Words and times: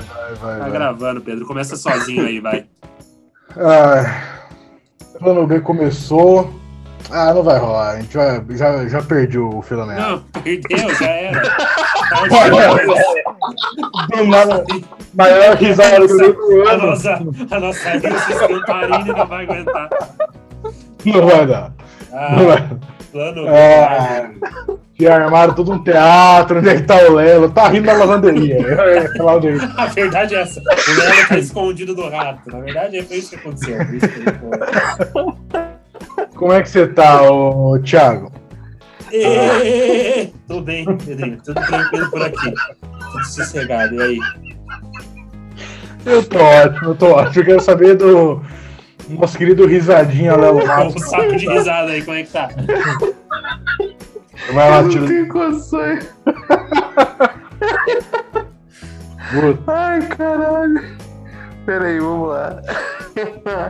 vai, 0.00 0.34
vai. 0.34 0.54
Tá 0.58 0.62
vai. 0.64 0.70
gravando, 0.70 1.20
Pedro. 1.20 1.46
Começa 1.46 1.76
sozinho 1.76 2.26
aí, 2.26 2.40
vai. 2.40 2.66
Ah, 3.56 4.22
plano 5.18 5.46
B 5.46 5.60
começou. 5.60 6.52
Ah, 7.10 7.34
não 7.34 7.42
vai 7.42 7.58
rolar. 7.58 7.90
A 7.96 8.00
gente 8.00 8.16
vai, 8.16 8.44
já, 8.50 8.86
já 8.86 9.02
perdi 9.02 9.38
o 9.38 9.60
filamento. 9.62 10.00
Não, 10.00 10.20
perdeu, 10.42 10.94
já 10.94 11.06
era. 11.08 11.42
Do 14.10 14.24
nada, 14.26 14.64
maior 15.14 15.56
risada 15.56 16.06
do 16.06 16.16
do 16.16 16.68
A 16.68 16.72
ano. 16.72 16.86
nossa, 16.88 17.14
a 17.50 17.60
nossa 17.60 17.90
Nilce 17.98 18.32
Scantarini 18.34 19.12
não 19.12 19.26
vai 19.26 19.44
aguentar. 19.44 19.88
Não 21.04 21.26
vai 21.26 21.46
dar. 21.46 21.72
Não 22.10 22.18
Ah, 22.18 22.42
vai. 22.44 22.68
Plano. 23.10 23.48
É, 23.48 24.30
que 24.94 25.06
armaram 25.06 25.54
todo 25.54 25.72
um 25.72 25.82
teatro, 25.82 26.58
onde 26.58 26.68
é 26.68 26.76
que 26.76 26.82
tá 26.82 26.96
o 26.96 27.14
Lelo? 27.14 27.50
Tá 27.50 27.68
rindo 27.68 27.86
da 27.86 27.94
lavanderia. 27.94 28.58
É, 28.80 28.98
é. 28.98 29.08
A 29.76 29.86
verdade 29.86 30.34
é 30.34 30.42
essa. 30.42 30.60
O 30.60 30.94
Lelo 30.98 31.28
tá 31.28 31.38
escondido 31.38 31.94
do 31.94 32.08
rato. 32.08 32.50
Na 32.50 32.60
verdade, 32.60 33.02
foi 33.02 33.16
isso 33.16 33.30
que 33.30 33.36
aconteceu. 33.36 33.80
Isso 33.82 34.08
que. 34.08 34.24
Como 36.36 36.52
é 36.52 36.62
que 36.62 36.68
você 36.68 36.86
tá, 36.86 37.22
ô, 37.30 37.78
Thiago? 37.78 38.32
Ê, 39.12 40.30
Tudo 40.46 40.62
bem, 40.62 40.84
Pedrinho. 40.96 41.38
Tudo 41.44 41.60
tranquilo 41.60 42.10
por 42.10 42.22
aqui. 42.22 42.54
Tudo 43.12 43.24
sossegado. 43.24 43.94
E 43.96 44.02
aí? 44.02 44.18
Eu 46.06 46.24
tô 46.24 46.38
ótimo, 46.38 46.90
eu 46.90 46.94
tô 46.94 47.06
ótimo. 47.06 47.42
Eu 47.42 47.46
quero 47.46 47.60
saber 47.60 47.94
do 47.96 48.42
nosso 49.18 49.36
querido 49.38 49.66
risadinha 49.66 50.36
Lelo 50.36 50.60
Um 50.62 50.90
saco 50.98 51.36
de 51.36 51.48
risada 51.48 51.90
aí, 51.92 52.02
como 52.02 52.16
é 52.16 52.22
que 52.22 52.30
tá? 52.32 52.48
Vai 54.52 54.70
lá, 54.70 54.76
Eu 54.78 54.82
não 54.82 54.88
tiro. 54.90 55.06
tenho 55.06 55.28
condições. 55.28 56.08
Puta, 59.32 59.72
Ai, 59.72 60.00
caralho. 60.08 60.82
Peraí, 61.66 62.00
vamos 62.00 62.28
lá. 62.30 62.62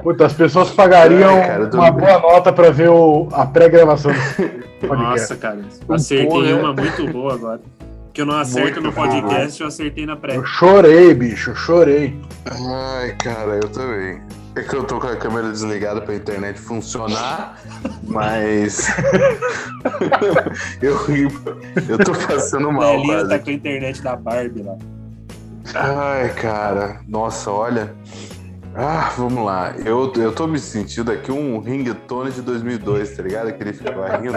puta, 0.03 0.27
as 0.27 0.33
pessoas 0.33 0.70
pagariam 0.70 1.34
Ai, 1.37 1.47
cara, 1.48 1.70
uma 1.75 1.91
boa 1.91 2.19
nota 2.20 2.53
pra 2.53 2.70
ver 2.70 2.89
o, 2.89 3.29
a 3.33 3.45
pré-gravação. 3.47 4.12
Nossa, 4.83 5.36
cara. 5.36 5.59
Acertei 5.89 6.27
Porra. 6.29 6.55
uma 6.55 6.73
muito 6.73 7.07
boa 7.12 7.34
agora. 7.34 7.61
Que 8.12 8.23
eu 8.23 8.27
não 8.27 8.39
acerto 8.39 8.81
Muito 8.81 8.81
no 8.81 8.92
podcast, 8.92 9.61
eu 9.61 9.69
acertei 9.69 10.05
na 10.07 10.17
pré. 10.17 10.36
Eu 10.36 10.45
chorei, 10.45 11.14
bicho, 11.14 11.51
eu 11.51 11.55
chorei. 11.55 12.19
Ai, 12.47 13.14
cara, 13.23 13.59
eu 13.62 13.69
também. 13.69 14.20
É 14.61 14.62
que 14.62 14.77
eu 14.77 14.84
tô 14.84 15.00
com 15.00 15.06
a 15.06 15.16
câmera 15.16 15.50
desligada 15.50 16.03
pra 16.03 16.14
internet 16.14 16.61
funcionar, 16.61 17.58
mas. 18.05 18.89
eu 20.83 21.02
ri. 21.05 21.22
Eu 21.89 21.97
tô 21.97 22.12
passando 22.12 22.70
mal, 22.70 22.91
Lelinho 22.91 23.14
quase. 23.14 23.28
tá 23.30 23.39
com 23.39 23.48
a 23.48 23.52
internet 23.55 24.02
da 24.02 24.17
Barbie 24.17 24.62
lá. 24.62 24.77
Ai, 25.75 26.28
cara, 26.34 27.00
nossa, 27.08 27.50
olha. 27.50 27.94
Ah, 28.75 29.11
vamos 29.17 29.42
lá. 29.47 29.75
Eu, 29.78 30.12
eu 30.17 30.30
tô 30.30 30.47
me 30.47 30.58
sentindo 30.58 31.11
aqui 31.11 31.33
um 31.33 31.58
ringtone 31.58 32.30
de 32.30 32.42
2002, 32.42 33.17
tá 33.17 33.22
ligado? 33.22 33.52
Que 33.55 33.62
ele 33.62 33.72
ficava 33.72 34.14
rindo. 34.19 34.36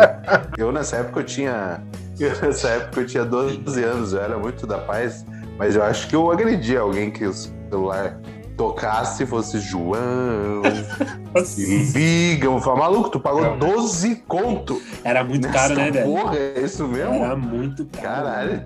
Eu 0.57 0.71
nessa 0.71 0.97
época 0.97 1.19
eu 1.19 1.25
tinha. 1.25 1.83
Eu 2.17 2.29
nessa 2.41 2.69
época 2.69 3.01
eu 3.01 3.05
tinha 3.05 3.25
12 3.25 3.83
anos, 3.83 4.13
eu 4.13 4.21
era 4.21 4.37
muito 4.37 4.65
da 4.65 4.77
paz, 4.77 5.25
mas 5.57 5.75
eu 5.75 5.83
acho 5.83 6.07
que 6.07 6.15
eu 6.15 6.31
agredi 6.31 6.77
alguém 6.77 7.11
que 7.11 7.25
o 7.25 7.33
celular 7.33 8.17
tocasse 8.55 9.23
e 9.23 9.25
fosse 9.25 9.59
João. 9.59 10.61
E 11.57 11.83
liga, 11.85 12.45
eu 12.45 12.61
falo, 12.61 12.77
maluco, 12.77 13.09
tu 13.09 13.19
pagou 13.19 13.57
12 13.57 14.17
conto. 14.27 14.79
Era 15.03 15.23
muito 15.23 15.47
nessa 15.47 15.57
caro, 15.57 15.75
né, 15.75 15.89
velho? 15.89 16.05
Porra, 16.05 16.37
é 16.37 16.61
isso 16.61 16.87
mesmo? 16.87 17.15
Era 17.15 17.35
muito 17.35 17.85
caro. 17.85 18.25
Caralho. 18.25 18.63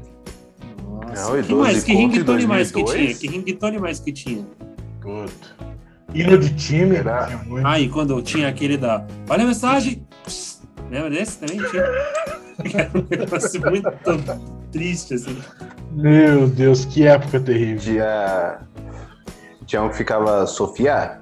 Nossa. 0.83 1.29
Não, 1.29 1.39
e 1.39 1.43
que 1.43 1.49
12 1.49 1.55
mais? 1.55 1.83
Que 1.83 1.93
ringtone 1.93 2.47
mais 2.47 2.71
que 2.71 2.83
2002? 2.83 3.17
tinha? 3.17 3.31
Que 3.31 3.37
ringtone 3.37 3.79
mais 3.79 3.99
que 4.01 4.11
tinha? 4.11 4.45
Puta. 5.01 5.67
Hino 6.13 6.37
de 6.37 6.53
time. 6.55 6.95
Era-. 6.97 7.29
Ah, 7.63 7.79
e 7.79 7.89
quando 7.89 8.11
eu 8.11 8.21
tinha 8.21 8.47
aquele 8.47 8.77
da. 8.77 9.05
Olha 9.29 9.43
a 9.43 9.47
mensagem! 9.47 10.05
Psst. 10.25 10.61
Lembra 10.89 11.09
desse 11.09 11.39
também? 11.39 11.57
Tinha. 11.69 11.83
Era 12.73 12.91
um 12.93 13.05
negócio 13.09 13.61
muito 13.61 13.89
triste, 14.71 15.13
assim. 15.13 15.37
Meu 15.91 16.47
Deus, 16.47 16.85
que 16.85 17.03
época 17.03 17.39
terrível. 17.39 17.79
Tinha. 17.79 18.59
Tinha 19.67 19.83
um 19.83 19.89
que 19.89 19.97
ficava 19.97 20.47
Sofia? 20.47 21.19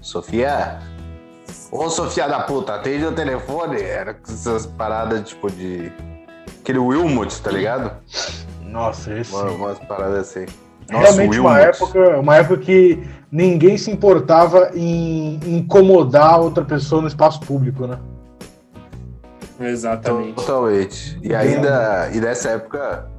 Sofia? 0.00 0.78
Ô 1.72 1.88
Sofia 1.88 2.28
da 2.28 2.40
puta, 2.40 2.74
atende 2.74 3.06
o 3.06 3.12
telefone. 3.12 3.80
Era 3.80 4.12
com 4.12 4.30
essas 4.30 4.66
paradas 4.66 5.26
tipo 5.26 5.50
de. 5.50 5.90
Aquele 6.60 6.78
Wilmot, 6.78 7.40
tá 7.40 7.50
ligado? 7.50 7.90
Nossa, 8.62 9.18
esse. 9.18 9.34
Uma, 9.34 9.50
umas 9.50 9.78
paradas 9.78 10.18
assim. 10.28 10.44
Nossa, 10.90 11.04
Realmente 11.04 11.40
uma 11.40 11.54
Wilmot. 11.54 11.68
época, 11.68 12.20
uma 12.20 12.36
época 12.36 12.58
que 12.58 13.08
ninguém 13.32 13.78
se 13.78 13.90
importava 13.90 14.70
em 14.74 15.40
incomodar 15.46 16.40
outra 16.40 16.64
pessoa 16.64 17.00
no 17.00 17.08
espaço 17.08 17.40
público, 17.40 17.86
né? 17.86 17.98
Exatamente. 19.58 20.34
Totalmente. 20.34 21.18
E 21.22 21.34
ainda. 21.34 22.10
E 22.12 22.20
nessa 22.20 22.50
época. 22.50 23.10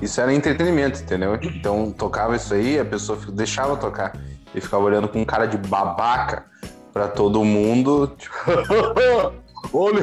Isso 0.00 0.20
era 0.20 0.32
entretenimento, 0.32 1.00
entendeu? 1.00 1.38
Então 1.42 1.90
tocava 1.90 2.36
isso 2.36 2.54
aí, 2.54 2.78
a 2.78 2.84
pessoa 2.84 3.18
deixava 3.32 3.76
tocar. 3.76 4.16
E 4.54 4.60
ficava 4.60 4.82
olhando 4.82 5.08
com 5.08 5.20
um 5.20 5.24
cara 5.24 5.46
de 5.46 5.56
babaca 5.56 6.44
pra 6.92 7.08
todo 7.08 7.44
mundo. 7.44 8.12
Tipo, 8.18 9.78
olha, 9.78 10.02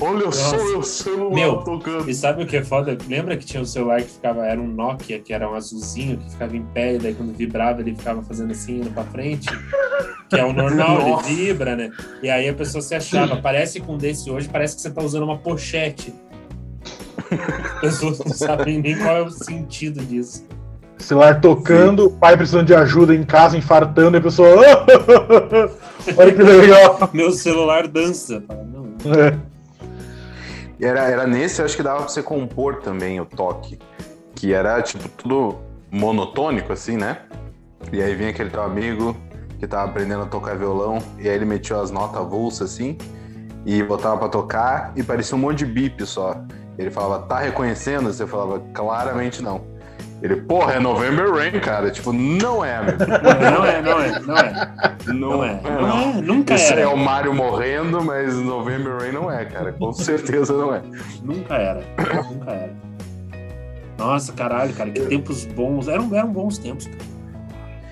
olha 0.00 0.32
só 0.32 0.56
Nossa. 0.56 0.64
meu 0.64 0.82
celular 0.82 1.34
Meu, 1.34 1.56
tocando. 1.58 2.10
E 2.10 2.14
sabe 2.14 2.42
o 2.42 2.46
que 2.46 2.56
é 2.56 2.64
foda? 2.64 2.96
Lembra 3.06 3.36
que 3.36 3.44
tinha 3.44 3.62
um 3.62 3.66
celular 3.66 4.00
que 4.02 4.10
ficava, 4.10 4.44
era 4.46 4.60
um 4.60 4.66
Nokia, 4.66 5.20
que 5.20 5.32
era 5.32 5.48
um 5.48 5.54
azulzinho, 5.54 6.16
que 6.16 6.30
ficava 6.30 6.56
em 6.56 6.62
pé, 6.62 6.94
e 6.94 6.98
daí 6.98 7.14
quando 7.14 7.32
vibrava 7.36 7.80
ele 7.80 7.94
ficava 7.94 8.22
fazendo 8.22 8.52
assim, 8.52 8.80
indo 8.80 8.90
pra 8.90 9.04
frente? 9.04 9.48
Que 10.28 10.36
é 10.36 10.44
o 10.44 10.52
normal, 10.52 10.98
Nossa. 10.98 11.30
ele 11.30 11.46
vibra, 11.46 11.76
né? 11.76 11.90
E 12.22 12.28
aí 12.28 12.48
a 12.48 12.54
pessoa 12.54 12.82
se 12.82 12.94
achava, 12.94 13.36
parece 13.36 13.80
com 13.80 13.94
um 13.94 13.98
desse 13.98 14.30
hoje, 14.30 14.48
parece 14.48 14.74
que 14.74 14.82
você 14.82 14.90
tá 14.90 15.02
usando 15.02 15.22
uma 15.22 15.38
pochete. 15.38 16.12
As 17.76 17.80
pessoas 17.80 18.18
não 18.18 18.34
sabem 18.34 18.80
nem 18.80 18.96
qual 18.98 19.16
é 19.16 19.22
o 19.22 19.30
sentido 19.30 20.04
disso. 20.04 20.44
Celular 20.98 21.40
tocando, 21.40 22.06
o 22.06 22.10
pai 22.10 22.36
precisando 22.36 22.66
de 22.66 22.74
ajuda 22.74 23.14
em 23.14 23.22
casa, 23.22 23.56
infartando, 23.56 24.16
e 24.16 24.18
a 24.18 24.22
pessoa. 24.22 24.48
Olha 26.16 26.32
que 26.32 26.42
legal. 26.42 27.10
Meu 27.12 27.30
celular 27.32 27.86
dança. 27.86 28.42
É. 29.04 29.36
E 30.78 30.84
era, 30.84 31.00
era 31.02 31.26
nesse, 31.26 31.60
eu 31.60 31.66
acho 31.66 31.76
que 31.76 31.82
dava 31.82 32.00
pra 32.00 32.08
você 32.08 32.22
compor 32.22 32.76
também 32.76 33.20
o 33.20 33.26
toque. 33.26 33.78
Que 34.34 34.52
era, 34.52 34.80
tipo, 34.82 35.08
tudo 35.08 35.56
monotônico, 35.90 36.72
assim, 36.72 36.96
né? 36.96 37.18
E 37.92 38.02
aí 38.02 38.14
vinha 38.14 38.30
aquele 38.30 38.50
teu 38.50 38.62
amigo 38.62 39.16
que 39.58 39.66
tava 39.66 39.90
aprendendo 39.90 40.22
a 40.22 40.26
tocar 40.26 40.56
violão, 40.56 40.98
e 41.18 41.28
aí 41.28 41.34
ele 41.34 41.44
metia 41.44 41.76
as 41.80 41.90
notas 41.90 42.20
avulsas, 42.20 42.72
assim, 42.72 42.98
e 43.64 43.82
botava 43.82 44.18
pra 44.18 44.28
tocar, 44.28 44.92
e 44.96 45.02
parecia 45.02 45.36
um 45.36 45.40
monte 45.40 45.58
de 45.58 45.66
bip 45.66 46.04
só. 46.06 46.36
Ele 46.78 46.90
falava, 46.90 47.24
tá 47.26 47.38
reconhecendo? 47.38 48.12
Você 48.12 48.26
falava, 48.26 48.60
claramente 48.74 49.42
não. 49.42 49.60
Ele, 50.22 50.36
porra, 50.36 50.74
é 50.74 50.80
November 50.80 51.30
Rain, 51.32 51.60
cara. 51.60 51.90
Tipo, 51.90 52.12
não 52.12 52.64
é, 52.64 52.76
amigo. 52.76 52.98
não 52.98 53.64
é, 53.66 53.82
não 53.82 54.00
é, 54.00 54.20
não 54.20 54.36
é. 54.38 54.72
Não, 55.06 55.14
Não 55.14 55.44
é. 55.44 55.60
não. 55.62 55.80
Não 55.82 56.10
é, 56.18 56.22
nunca 56.22 56.54
Isso 56.54 56.72
era. 56.72 56.80
é 56.82 56.86
o 56.86 56.96
Mario 56.96 57.34
morrendo, 57.34 58.02
mas 58.02 58.34
November 58.34 58.96
Rain 58.98 59.12
não 59.12 59.30
é, 59.30 59.44
cara. 59.44 59.72
Com 59.72 59.92
certeza 59.92 60.52
não 60.54 60.74
é. 60.74 60.82
Nunca 61.22 61.54
era. 61.54 61.82
Nunca 62.30 62.50
era. 62.50 62.72
Nossa, 63.98 64.32
caralho, 64.32 64.72
cara, 64.74 64.90
que 64.90 65.00
tempos 65.00 65.44
bons. 65.46 65.88
Eram, 65.88 66.14
eram 66.14 66.28
bons 66.30 66.58
tempos, 66.58 66.86
cara. 66.86 66.98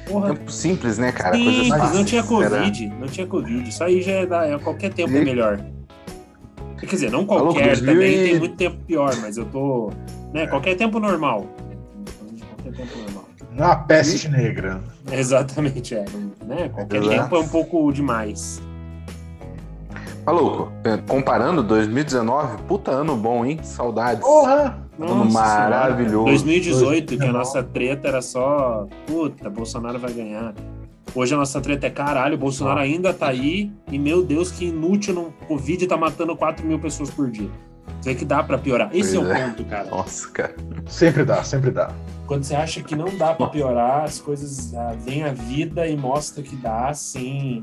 Porra. 0.07 0.29
Tempo 0.35 0.51
simples, 0.53 0.99
né, 0.99 1.13
cara? 1.13 1.35
Simples, 1.37 1.69
Coisas 1.71 1.93
não 1.95 2.05
tinha. 2.05 2.21
Era- 2.21 2.29
Covid, 2.29 2.87
não 3.01 3.07
tinha 3.09 3.27
Covid. 3.27 3.69
Isso 3.69 3.83
aí 3.85 4.03
já 4.03 4.13
é, 4.13 4.27
da, 4.27 4.47
é 4.47 4.59
qualquer 4.59 4.93
tempo 4.93 5.15
é 5.17 5.21
E- 5.21 5.25
melhor. 5.25 5.61
Quer 6.87 6.95
dizer, 6.97 7.11
não 7.11 7.25
Tá 7.27 7.35
louco, 7.35 7.55
qualquer, 7.55 7.77
2000 7.77 7.95
também 7.95 8.15
e- 8.15 8.25
tem 8.31 8.39
muito 8.39 8.57
tempo 8.57 8.77
pior, 8.87 9.15
mas 9.21 9.37
eu 9.37 9.45
tô. 9.47 9.91
Né, 10.33 10.47
qualquer 10.47 10.77
tempo 10.77 10.99
normal. 10.99 11.47
Qualquer 12.57 12.73
tempo 12.73 12.99
normal. 12.99 13.25
Não, 13.53 13.67
a 13.71 13.77
peste 13.77 14.29
negra. 14.29 14.83
Exatamente, 15.11 15.95
é. 15.95 16.05
Né? 16.45 16.69
Qualquer 16.71 17.03
Exato. 17.03 17.23
tempo 17.23 17.37
é 17.37 17.39
um 17.39 17.49
pouco 17.49 17.93
demais. 17.93 18.61
Maluco, 20.27 20.73
é, 20.85 20.97
comparando 20.97 21.63
2019, 21.63 22.63
puta 22.67 22.91
ano 22.91 23.15
bom, 23.17 23.45
hein? 23.45 23.61
Saudades. 23.63 24.21
Porra! 24.25 24.83
Ano 24.99 25.25
maravilhoso. 25.31 26.11
Senhora. 26.13 26.31
2018, 26.31 27.07
que 27.09 27.15
a 27.15 27.19
2019. 27.19 27.33
nossa 27.39 27.63
treta 27.63 28.09
era 28.09 28.23
só. 28.23 28.87
Puta, 29.07 29.51
Bolsonaro 29.51 29.99
vai 29.99 30.13
ganhar. 30.13 30.55
Hoje 31.15 31.33
a 31.33 31.37
nossa 31.37 31.61
treta 31.61 31.87
é 31.87 31.91
caralho, 31.91 32.35
o 32.35 32.39
Bolsonaro 32.39 32.81
ainda 32.81 33.13
tá 33.15 33.29
aí 33.29 33.71
e, 33.91 33.99
meu 33.99 34.25
Deus, 34.25 34.51
que 34.51 34.67
inútil, 34.67 35.15
no 35.15 35.33
Covid 35.47 35.87
tá 35.87 35.97
matando 35.97 36.37
4 36.37 36.67
mil 36.67 36.79
pessoas 36.79 37.09
por 37.11 37.31
dia. 37.31 37.49
Você 38.01 38.11
vê 38.11 38.15
que 38.17 38.25
dá 38.25 38.43
pra 38.43 38.59
piorar. 38.59 38.89
Esse 38.93 39.17
Pois 39.17 39.29
é 39.31 39.33
o 39.33 39.37
é. 39.37 39.45
ponto, 39.49 39.65
cara. 39.65 39.85
Nossa, 39.91 40.29
cara. 40.31 40.55
Sempre 40.87 41.25
dá, 41.25 41.45
sempre 41.45 41.71
dá. 41.71 41.93
Quando 42.27 42.43
você 42.43 42.55
acha 42.57 42.83
que 42.83 42.97
não 42.97 43.17
dá 43.17 43.33
pra 43.33 43.47
piorar, 43.47 44.03
as 44.05 44.19
coisas 44.19 44.75
ah, 44.75 44.95
vem 44.99 45.23
a 45.23 45.33
vida 45.33 45.87
e 45.87 45.97
mostra 45.97 46.43
que 46.43 46.57
dá, 46.57 46.93
sim. 46.95 47.63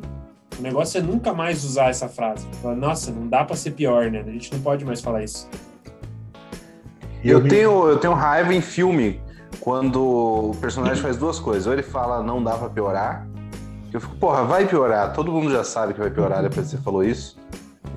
O 0.57 0.61
negócio 0.61 0.99
é 0.99 1.01
nunca 1.01 1.33
mais 1.33 1.63
usar 1.63 1.89
essa 1.89 2.07
frase. 2.07 2.47
Falar, 2.61 2.75
Nossa, 2.75 3.11
não 3.11 3.27
dá 3.27 3.43
pra 3.43 3.55
ser 3.55 3.71
pior, 3.71 4.09
né? 4.09 4.23
A 4.25 4.31
gente 4.31 4.53
não 4.53 4.61
pode 4.61 4.85
mais 4.85 5.01
falar 5.01 5.23
isso. 5.23 5.49
E 7.23 7.29
Eu, 7.29 7.41
me- 7.41 7.49
tenho, 7.49 7.87
eu 7.89 7.97
tenho 7.97 8.13
raiva 8.13 8.53
em 8.53 8.61
filme 8.61 9.19
quando 9.59 10.01
o 10.51 10.55
personagem 10.61 11.01
faz 11.01 11.17
duas 11.17 11.39
coisas. 11.39 11.67
Ou 11.67 11.73
ele 11.73 11.83
fala 11.83 12.23
não 12.23 12.41
dá 12.43 12.55
pra 12.57 12.69
piorar. 12.69 13.27
Eu 13.93 13.99
fico, 13.99 14.15
porra, 14.15 14.43
vai 14.43 14.65
piorar. 14.67 15.13
Todo 15.13 15.31
mundo 15.31 15.51
já 15.51 15.63
sabe 15.63 15.93
que 15.93 15.99
vai 15.99 16.09
piorar 16.09 16.41
depois 16.41 16.67
que 16.67 16.71
você 16.75 16.81
falou 16.81 17.03
isso. 17.03 17.37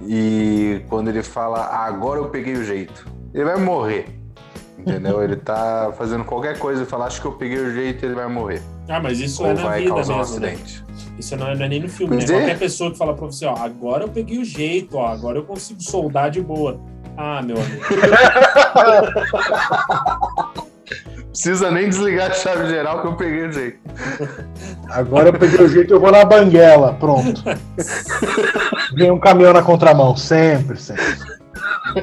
E 0.06 0.82
quando 0.88 1.08
ele 1.08 1.22
fala, 1.22 1.60
"Ah, 1.60 1.84
agora 1.86 2.18
eu 2.20 2.28
peguei 2.28 2.54
o 2.54 2.64
jeito. 2.64 3.06
Ele 3.32 3.44
vai 3.44 3.56
morrer. 3.56 4.20
Entendeu? 4.78 5.22
ele 5.22 5.36
tá 5.36 5.92
fazendo 5.96 6.24
qualquer 6.24 6.58
coisa 6.58 6.82
e 6.82 6.86
fala, 6.86 7.06
acho 7.06 7.20
que 7.20 7.26
eu 7.26 7.32
peguei 7.32 7.58
o 7.58 7.72
jeito 7.72 8.04
ele 8.04 8.14
vai 8.14 8.26
morrer. 8.28 8.60
Ah, 8.88 9.00
mas 9.00 9.18
isso 9.18 9.42
Ou 9.42 9.50
é 9.50 9.54
na 9.54 9.62
vai 9.62 9.80
vida 9.82 9.94
causar 9.94 10.14
um 10.14 10.18
mesmo, 10.18 10.40
né? 10.40 10.48
acidente. 10.50 10.84
Isso 11.18 11.36
não 11.36 11.48
é, 11.48 11.54
não 11.54 11.64
é 11.64 11.68
nem 11.68 11.80
no 11.80 11.88
filme, 11.88 12.16
né? 12.16 12.24
é. 12.24 12.26
Qualquer 12.26 12.58
pessoa 12.58 12.90
que 12.90 12.98
fala 12.98 13.14
pra 13.14 13.24
você, 13.26 13.46
ó, 13.46 13.54
agora 13.56 14.04
eu 14.04 14.08
peguei 14.08 14.38
o 14.38 14.44
jeito, 14.44 14.98
ó, 14.98 15.06
agora 15.06 15.38
eu 15.38 15.44
consigo 15.44 15.80
soldar 15.80 16.30
de 16.30 16.42
boa. 16.42 16.78
Ah, 17.16 17.40
meu 17.40 17.56
amigo. 17.56 17.82
Precisa 21.34 21.68
nem 21.68 21.88
desligar 21.88 22.30
a 22.30 22.32
chave 22.32 22.68
geral 22.68 23.00
que 23.00 23.08
eu 23.08 23.16
peguei 23.16 23.48
o 23.48 23.52
jeito. 23.52 23.80
Agora 24.88 25.30
eu 25.30 25.32
peguei 25.32 25.66
o 25.66 25.68
jeito 25.68 25.92
eu 25.92 25.98
vou 25.98 26.12
na 26.12 26.24
banguela. 26.24 26.94
Pronto. 26.94 27.42
Vem 28.94 29.10
um 29.10 29.18
caminhão 29.18 29.52
na 29.52 29.60
contramão. 29.60 30.16
Sempre, 30.16 30.78
sempre. 30.78 31.04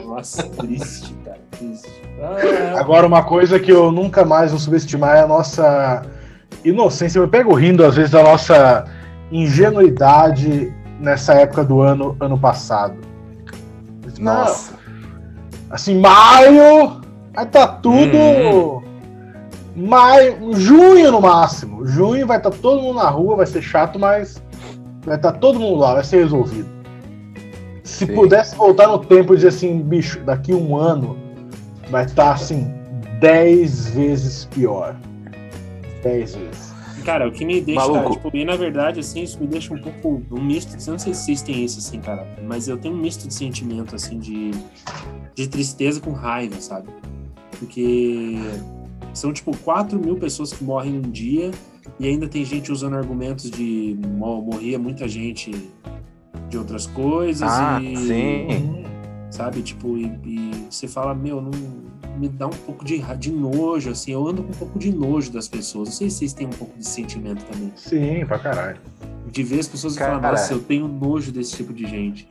Nossa, 0.05 0.43
triste, 0.43 1.13
cara, 1.23 1.39
triste. 1.51 1.89
Ah, 2.21 2.77
Agora, 2.77 3.07
uma 3.07 3.23
coisa 3.23 3.57
que 3.57 3.71
eu 3.71 3.89
nunca 3.89 4.25
mais 4.25 4.51
vou 4.51 4.59
subestimar 4.59 5.15
é 5.15 5.21
a 5.21 5.27
nossa 5.27 6.01
inocência. 6.65 7.17
Eu 7.17 7.27
pego 7.29 7.53
rindo, 7.53 7.85
às 7.85 7.95
vezes, 7.95 8.11
da 8.11 8.21
nossa 8.21 8.83
ingenuidade 9.31 10.73
nessa 10.99 11.35
época 11.35 11.63
do 11.63 11.79
ano, 11.79 12.17
ano 12.19 12.37
passado. 12.37 12.97
Nossa. 14.19 14.73
Assim, 15.69 16.01
maio, 16.01 16.99
aí 17.33 17.45
tá 17.45 17.65
tudo. 17.65 18.17
Hum. 18.17 18.90
Maio, 19.75 20.53
junho 20.53 21.11
no 21.11 21.21
máximo. 21.21 21.85
Junho 21.85 22.27
vai 22.27 22.37
estar 22.37 22.51
todo 22.51 22.81
mundo 22.81 22.95
na 22.97 23.09
rua, 23.09 23.37
vai 23.37 23.45
ser 23.45 23.61
chato, 23.61 23.97
mas 23.97 24.41
vai 25.05 25.15
estar 25.15 25.33
todo 25.33 25.59
mundo 25.59 25.79
lá, 25.79 25.95
vai 25.95 26.03
ser 26.03 26.23
resolvido. 26.23 26.67
Se 27.83 28.05
Sim. 28.05 28.13
pudesse 28.13 28.55
voltar 28.55 28.87
no 28.87 28.99
tempo 28.99 29.33
e 29.33 29.37
dizer 29.37 29.49
assim, 29.49 29.81
bicho, 29.81 30.19
daqui 30.21 30.53
um 30.53 30.75
ano 30.75 31.17
vai 31.89 32.05
estar 32.05 32.33
assim, 32.33 32.73
10 33.19 33.89
vezes 33.89 34.45
pior. 34.45 34.95
10 36.03 36.35
vezes. 36.35 36.71
Cara, 37.03 37.27
o 37.27 37.31
que 37.31 37.43
me 37.43 37.59
deixa, 37.59 37.81
Maluco. 37.81 38.11
tipo, 38.11 38.35
e 38.35 38.45
na 38.45 38.55
verdade, 38.55 38.99
assim, 38.99 39.23
isso 39.23 39.39
me 39.39 39.47
deixa 39.47 39.73
um 39.73 39.77
pouco 39.79 40.23
um 40.31 40.41
misto, 40.41 40.73
não 40.87 40.99
sei 40.99 41.13
se 41.13 41.25
vocês 41.25 41.41
têm 41.41 41.63
isso, 41.63 41.79
assim, 41.79 41.99
cara, 41.99 42.27
mas 42.43 42.67
eu 42.67 42.77
tenho 42.77 42.93
um 42.93 42.97
misto 42.97 43.27
de 43.27 43.33
sentimento, 43.33 43.95
assim, 43.95 44.19
de, 44.19 44.51
de 45.33 45.47
tristeza 45.47 45.99
com 45.99 46.11
raiva, 46.11 46.61
sabe? 46.61 46.89
Porque 47.57 48.39
são, 49.13 49.31
tipo, 49.33 49.55
4 49.57 49.99
mil 49.99 50.15
pessoas 50.17 50.53
que 50.53 50.63
morrem 50.63 50.97
um 50.97 51.01
dia 51.01 51.51
e 51.99 52.07
ainda 52.07 52.27
tem 52.27 52.43
gente 52.45 52.71
usando 52.71 52.95
argumentos 52.95 53.49
de 53.49 53.97
mo- 54.17 54.41
morria 54.41 54.77
muita 54.79 55.07
gente 55.07 55.51
de 56.49 56.57
outras 56.57 56.85
coisas 56.87 57.49
Ah, 57.49 57.79
e 57.81 57.95
sim. 57.97 58.85
sabe? 59.29 59.61
Tipo, 59.61 59.97
e, 59.97 60.05
e 60.25 60.51
você 60.69 60.87
fala, 60.87 61.13
meu, 61.15 61.41
não 61.41 61.51
me 62.17 62.27
dá 62.27 62.45
um 62.47 62.51
pouco 62.51 62.83
de, 62.85 62.99
de 63.17 63.31
nojo, 63.31 63.89
assim, 63.89 64.11
eu 64.11 64.27
ando 64.27 64.43
com 64.43 64.49
um 64.51 64.55
pouco 64.55 64.77
de 64.77 64.91
nojo 64.93 65.31
das 65.31 65.47
pessoas. 65.47 65.89
Não 65.89 65.95
sei 65.95 66.09
se 66.09 66.17
vocês 66.17 66.33
têm 66.33 66.47
um 66.47 66.51
pouco 66.51 66.77
de 66.77 66.85
sentimento 66.85 67.43
também. 67.45 67.71
Sim, 67.75 68.25
pra 68.25 68.37
caralho. 68.37 68.77
De 69.31 69.43
ver 69.43 69.59
as 69.59 69.67
pessoas 69.67 69.95
Cara. 69.95 70.15
falar, 70.19 70.31
nossa, 70.31 70.53
eu 70.53 70.59
tenho 70.59 70.87
nojo 70.87 71.31
desse 71.31 71.55
tipo 71.55 71.73
de 71.73 71.87
gente. 71.87 72.27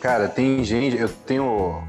Cara, 0.00 0.28
tem 0.28 0.62
gente, 0.64 0.96
eu 0.96 1.08
tenho. 1.08 1.82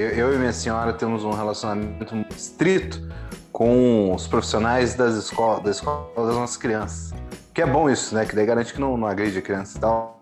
Eu, 0.00 0.08
eu 0.08 0.34
e 0.34 0.38
minha 0.38 0.52
senhora 0.52 0.94
temos 0.94 1.24
um 1.24 1.30
relacionamento 1.30 2.14
muito 2.14 2.34
estrito 2.34 3.06
com 3.52 4.14
os 4.14 4.26
profissionais 4.26 4.94
das 4.94 5.14
escolas, 5.14 5.62
da 5.62 5.70
escola 5.70 6.08
das 6.26 6.34
nossas 6.34 6.56
crianças. 6.56 7.12
Que 7.52 7.60
é 7.60 7.66
bom 7.66 7.90
isso, 7.90 8.14
né? 8.14 8.24
Que 8.24 8.34
daí 8.34 8.46
garante 8.46 8.72
que 8.72 8.80
não, 8.80 8.96
não 8.96 9.06
agride 9.06 9.38
a 9.38 9.42
criança 9.42 9.76
e 9.76 9.80
tal. 9.82 10.20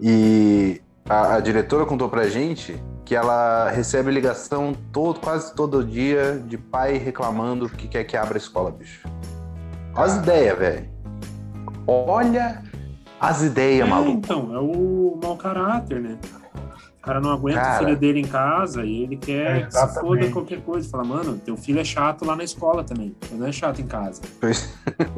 E 0.00 0.82
a, 1.08 1.36
a 1.36 1.40
diretora 1.40 1.86
contou 1.86 2.08
pra 2.08 2.26
gente 2.28 2.82
que 3.04 3.14
ela 3.14 3.70
recebe 3.70 4.10
ligação 4.10 4.74
todo, 4.92 5.20
quase 5.20 5.54
todo 5.54 5.84
dia 5.84 6.42
de 6.44 6.58
pai 6.58 6.98
reclamando 6.98 7.68
que 7.68 7.86
quer 7.86 8.02
que 8.02 8.16
abra 8.16 8.34
a 8.34 8.38
escola, 8.38 8.72
bicho. 8.72 9.06
Olha 9.94 10.04
as 10.06 10.16
ideias, 10.16 10.58
velho. 10.58 10.90
Olha 11.86 12.64
as 13.20 13.42
ideias, 13.42 13.86
É, 13.86 13.90
maluco. 13.90 14.10
então, 14.10 14.52
é 14.52 14.58
o 14.58 15.20
mau 15.22 15.36
caráter, 15.36 16.00
né? 16.00 16.18
O 16.98 17.00
cara 17.00 17.20
não 17.20 17.30
aguenta 17.30 17.60
Cara. 17.60 17.76
o 17.76 17.78
filho 17.86 17.96
dele 17.96 18.20
em 18.20 18.26
casa 18.26 18.84
e 18.84 19.04
ele 19.04 19.16
quer 19.16 19.68
que 19.68 19.72
se 19.72 20.00
foda 20.00 20.28
qualquer 20.30 20.60
coisa. 20.60 20.88
Fala, 20.88 21.04
mano, 21.04 21.38
teu 21.38 21.56
filho 21.56 21.78
é 21.80 21.84
chato 21.84 22.24
lá 22.24 22.34
na 22.34 22.42
escola 22.44 22.82
também. 22.82 23.14
Ele 23.30 23.40
não 23.40 23.46
é 23.46 23.52
chato 23.52 23.80
em 23.80 23.86
casa. 23.86 24.20
Pois- 24.40 24.68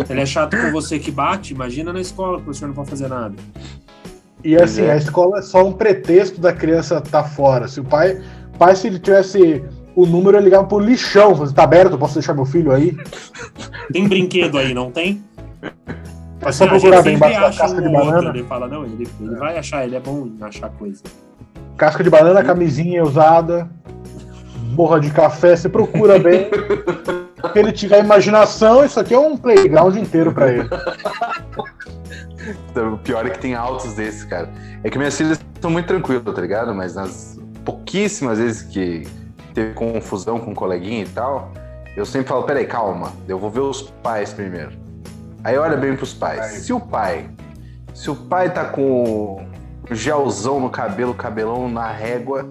Ele 0.09 0.21
é 0.21 0.27
chato 0.27 0.57
com 0.57 0.71
você 0.71 0.99
que 0.99 1.11
bate, 1.11 1.55
imagina 1.55 1.93
na 1.93 2.01
escola, 2.01 2.37
que 2.37 2.43
o 2.43 2.45
professor 2.45 2.67
não 2.67 2.75
pode 2.75 2.91
fazer 2.91 3.09
nada. 3.09 3.35
E 4.45 4.57
assim, 4.57 4.83
é. 4.83 4.93
a 4.93 4.97
escola 4.97 5.39
é 5.39 5.43
só 5.43 5.67
um 5.67 5.73
pretexto 5.73 6.41
da 6.41 6.53
criança 6.53 6.99
estar 6.99 7.25
fora. 7.25 7.67
Se 7.67 7.81
o 7.81 7.85
pai, 7.85 8.23
pai, 8.59 8.77
se 8.77 8.87
ele 8.87 8.99
tivesse 8.99 9.63
o 9.95 10.07
número, 10.07 10.37
ele 10.37 10.45
ligava 10.45 10.67
pro 10.67 10.79
lixão. 10.79 11.35
Você 11.35 11.55
tá 11.55 11.65
aberto, 11.65 11.93
eu 11.93 11.99
posso 11.99 12.15
deixar 12.15 12.35
meu 12.35 12.45
filho 12.45 12.73
aí? 12.73 12.97
Tem 13.93 14.07
brinquedo 14.07 14.59
aí, 14.59 14.73
não 14.75 14.91
tem? 14.91 15.23
É 16.43 16.53
só 16.53 16.65
Assim, 16.65 16.65
a 16.65 16.69
gente 16.69 16.81
procurar 16.81 17.03
bem 17.03 17.15
sempre 17.15 17.15
embaixo 17.15 17.41
da 17.41 17.47
acha 17.49 17.59
casca 17.59 17.83
de 17.83 17.89
um 17.89 17.93
outro, 17.95 18.11
banana. 18.13 18.31
Ele 18.31 18.45
fala, 18.45 18.69
não, 18.69 18.85
ele, 18.85 19.09
ele 19.21 19.35
vai 19.37 19.59
achar, 19.59 19.85
ele 19.85 19.97
é 19.97 20.01
bom 20.01 20.27
em 20.27 20.43
achar 20.43 20.71
coisa. 20.71 21.03
Casca 21.81 22.05
de 22.05 22.11
banana, 22.11 22.45
camisinha 22.45 23.03
usada, 23.03 23.67
borra 24.75 25.01
de 25.01 25.11
café, 25.11 25.57
você 25.57 25.67
procura 25.67 26.19
bem. 26.19 26.51
Ele 27.55 27.73
tiver 27.73 28.05
imaginação, 28.05 28.85
isso 28.85 29.01
aqui 29.01 29.15
é 29.15 29.19
um 29.19 29.35
playground 29.35 29.97
inteiro 29.97 30.31
pra 30.31 30.53
ele. 30.53 30.69
O 32.77 32.99
pior 32.99 33.27
é 33.27 33.31
que 33.31 33.39
tem 33.39 33.55
altos 33.55 33.95
desses, 33.95 34.25
cara. 34.25 34.51
É 34.85 34.91
que 34.91 34.99
minhas 34.99 35.17
filhas 35.17 35.41
são 35.59 35.71
muito 35.71 35.87
tranquilas, 35.87 36.23
tá 36.23 36.43
ligado? 36.43 36.75
Mas 36.75 36.97
nas 36.97 37.39
pouquíssimas 37.65 38.37
vezes 38.37 38.61
que 38.61 39.09
teve 39.55 39.73
confusão 39.73 40.39
com 40.39 40.51
um 40.51 40.55
coleguinha 40.55 41.05
e 41.05 41.09
tal, 41.09 41.51
eu 41.97 42.05
sempre 42.05 42.29
falo, 42.29 42.43
peraí, 42.43 42.67
calma, 42.67 43.11
eu 43.27 43.39
vou 43.39 43.49
ver 43.49 43.61
os 43.61 43.81
pais 44.03 44.35
primeiro. 44.35 44.73
Aí 45.43 45.57
olha 45.57 45.79
bem 45.79 45.97
pros 45.97 46.13
pais. 46.13 46.45
Se 46.45 46.75
o 46.75 46.79
pai, 46.79 47.31
se 47.95 48.11
o 48.11 48.15
pai 48.15 48.53
tá 48.53 48.67
com 48.67 49.49
gelzão 49.91 50.61
no 50.61 50.71
cabelo, 50.71 51.15
cabelão 51.15 51.69
na 51.69 51.91
régua, 51.91 52.49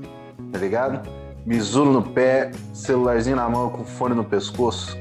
tá 0.51 0.57
ligado? 0.57 1.07
Mizuno 1.45 1.93
no 1.93 2.03
pé, 2.03 2.51
celularzinho 2.73 3.35
na 3.35 3.49
mão 3.49 3.69
com 3.69 3.83
fone 3.83 4.13
no 4.13 4.23
pescoço 4.23 4.97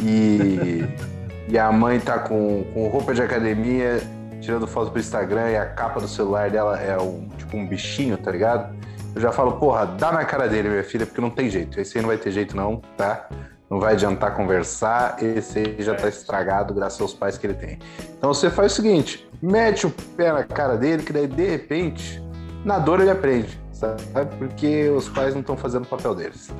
e, 0.00 0.84
e 1.48 1.58
a 1.58 1.70
mãe 1.70 2.00
tá 2.00 2.18
com, 2.18 2.64
com 2.72 2.88
roupa 2.88 3.14
de 3.14 3.22
academia 3.22 4.00
tirando 4.44 4.66
foto 4.66 4.90
pro 4.90 5.00
Instagram 5.00 5.50
e 5.50 5.56
a 5.56 5.66
capa 5.66 6.00
do 6.00 6.06
celular 6.06 6.50
dela 6.50 6.78
é 6.78 6.98
um, 6.98 7.28
tipo 7.36 7.56
um 7.56 7.66
bichinho, 7.66 8.16
tá 8.18 8.30
ligado? 8.30 8.74
Eu 9.14 9.20
já 9.20 9.32
falo, 9.32 9.52
porra, 9.52 9.86
dá 9.86 10.12
na 10.12 10.24
cara 10.24 10.48
dele, 10.48 10.68
minha 10.68 10.84
filha, 10.84 11.06
porque 11.06 11.20
não 11.20 11.30
tem 11.30 11.48
jeito. 11.48 11.80
Esse 11.80 11.96
aí 11.96 12.02
não 12.02 12.08
vai 12.08 12.18
ter 12.18 12.30
jeito, 12.30 12.56
não, 12.56 12.82
tá? 12.96 13.28
Não 13.70 13.80
vai 13.80 13.94
adiantar 13.94 14.34
conversar, 14.34 15.16
esse 15.22 15.76
já 15.78 15.94
tá 15.94 16.08
estragado 16.08 16.74
graças 16.74 17.00
aos 17.00 17.14
pais 17.14 17.38
que 17.38 17.46
ele 17.46 17.54
tem. 17.54 17.78
Então 18.16 18.32
você 18.32 18.50
faz 18.50 18.72
o 18.72 18.76
seguinte: 18.76 19.26
mete 19.42 19.86
o 19.86 19.90
pé 19.90 20.32
na 20.32 20.44
cara 20.44 20.76
dele, 20.76 21.02
que 21.02 21.12
daí 21.12 21.26
de 21.26 21.46
repente, 21.46 22.22
na 22.64 22.78
dor 22.78 23.00
ele 23.00 23.10
aprende, 23.10 23.58
sabe? 23.72 24.02
Porque 24.38 24.88
os 24.90 25.08
pais 25.08 25.34
não 25.34 25.40
estão 25.40 25.56
fazendo 25.56 25.84
o 25.84 25.88
papel 25.88 26.14
deles. 26.14 26.52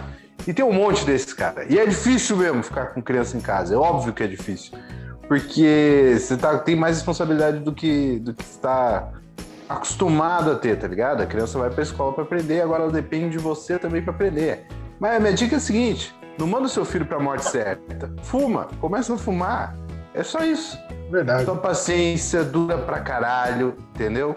E 0.46 0.52
tem 0.52 0.64
um 0.64 0.72
monte 0.72 1.04
desses, 1.04 1.32
cara. 1.32 1.64
E 1.68 1.78
é 1.78 1.86
difícil 1.86 2.36
mesmo 2.36 2.62
ficar 2.62 2.86
com 2.86 3.02
criança 3.02 3.36
em 3.36 3.40
casa, 3.40 3.74
é 3.74 3.76
óbvio 3.76 4.12
que 4.12 4.22
é 4.22 4.26
difícil. 4.26 4.76
Porque 5.28 6.16
você 6.18 6.36
tá, 6.36 6.58
tem 6.58 6.76
mais 6.76 6.96
responsabilidade 6.96 7.60
do 7.60 7.72
que, 7.72 8.18
do 8.18 8.34
que 8.34 8.42
está 8.42 9.10
acostumado 9.68 10.50
a 10.50 10.54
ter, 10.54 10.78
tá 10.78 10.86
ligado? 10.86 11.22
A 11.22 11.26
criança 11.26 11.58
vai 11.58 11.70
pra 11.70 11.82
escola 11.82 12.12
pra 12.12 12.24
aprender, 12.24 12.60
agora 12.60 12.82
ela 12.82 12.92
depende 12.92 13.30
de 13.30 13.38
você 13.38 13.78
também 13.78 14.02
pra 14.02 14.12
aprender. 14.12 14.66
Mas 15.00 15.16
a 15.16 15.20
minha 15.20 15.32
dica 15.32 15.56
é 15.56 15.58
a 15.58 15.60
seguinte: 15.60 16.14
não 16.38 16.46
manda 16.46 16.66
o 16.66 16.68
seu 16.68 16.84
filho 16.84 17.06
pra 17.06 17.18
morte 17.18 17.44
certa. 17.44 18.12
Fuma, 18.22 18.68
começa 18.80 19.14
a 19.14 19.18
fumar. 19.18 19.76
É 20.12 20.22
só 20.22 20.44
isso. 20.44 20.78
Verdade. 21.10 21.44
Sua 21.44 21.56
paciência 21.56 22.44
dura 22.44 22.78
pra 22.78 23.00
caralho, 23.00 23.76
entendeu? 23.94 24.36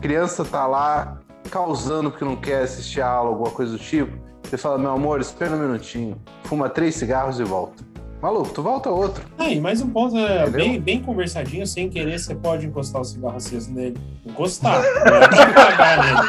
Criança 0.00 0.44
tá 0.44 0.66
lá 0.66 1.18
causando 1.50 2.10
porque 2.10 2.24
não 2.24 2.36
quer 2.36 2.62
assistir 2.62 3.00
a 3.00 3.08
aula, 3.08 3.30
alguma 3.30 3.50
coisa 3.50 3.72
do 3.72 3.78
tipo. 3.78 4.12
Você 4.42 4.56
fala, 4.56 4.78
meu 4.78 4.90
amor, 4.90 5.20
espera 5.20 5.54
um 5.54 5.58
minutinho. 5.58 6.20
Fuma 6.44 6.68
três 6.68 6.94
cigarros 6.96 7.40
e 7.40 7.44
volta. 7.44 7.82
Maluco, 8.20 8.50
tu 8.50 8.62
volta 8.62 8.88
outro. 8.90 9.24
Ah, 9.38 9.50
e 9.50 9.60
mais 9.60 9.82
um 9.82 9.90
ponto, 9.90 10.16
é, 10.16 10.48
bem, 10.48 10.80
bem 10.80 11.02
conversadinho, 11.02 11.66
sem 11.66 11.90
querer, 11.90 12.18
você 12.18 12.34
pode 12.34 12.66
encostar 12.66 13.02
o 13.02 13.04
cigarro 13.04 13.36
aceso 13.36 13.70
nele. 13.70 13.98
Encostar, 14.24 14.80
não 15.04 15.16
é 15.16 15.24
apagar 15.24 15.98
nele. 16.04 16.28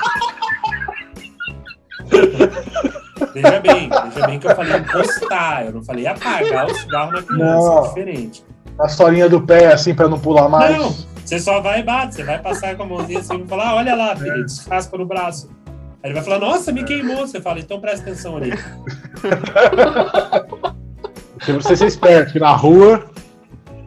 Veja 3.35 3.59
bem, 3.59 3.89
veja 3.89 4.27
bem 4.27 4.39
que 4.39 4.47
eu 4.47 4.55
falei 4.55 4.77
encostar, 4.77 5.65
eu 5.65 5.73
não 5.73 5.83
falei 5.83 6.07
apagar 6.07 6.67
o 6.67 6.73
cigarro 6.73 7.11
na 7.11 7.21
criança, 7.21 7.67
Não. 7.67 7.83
é 7.83 7.87
diferente. 7.89 8.45
A 8.79 8.87
solinha 8.87 9.27
do 9.27 9.41
pé, 9.41 9.73
assim, 9.73 9.93
pra 9.93 10.07
não 10.07 10.17
pular 10.17 10.47
mais. 10.47 10.77
Não, 10.77 10.95
você 11.23 11.37
só 11.39 11.59
vai 11.59 11.81
e 11.81 11.83
bate, 11.83 12.15
você 12.15 12.23
vai 12.23 12.39
passar 12.39 12.77
com 12.77 12.83
a 12.83 12.85
mãozinha 12.85 13.19
assim 13.19 13.43
e 13.43 13.47
falar, 13.47 13.71
"Ah, 13.71 13.75
olha 13.75 13.93
lá, 13.93 14.15
filho, 14.15 14.45
descasca 14.45 14.97
no 14.97 15.05
braço. 15.05 15.49
Aí 16.01 16.11
ele 16.11 16.13
vai 16.13 16.23
falar, 16.23 16.39
nossa, 16.39 16.71
me 16.71 16.83
queimou. 16.83 17.27
Você 17.27 17.41
fala, 17.41 17.59
então 17.59 17.79
presta 17.81 18.09
atenção 18.09 18.37
ali. 18.37 18.51
Porque 21.33 21.51
você 21.51 21.75
ser 21.75 21.87
esperto, 21.87 22.31
que 22.33 22.39
na 22.39 22.53
rua. 22.55 23.05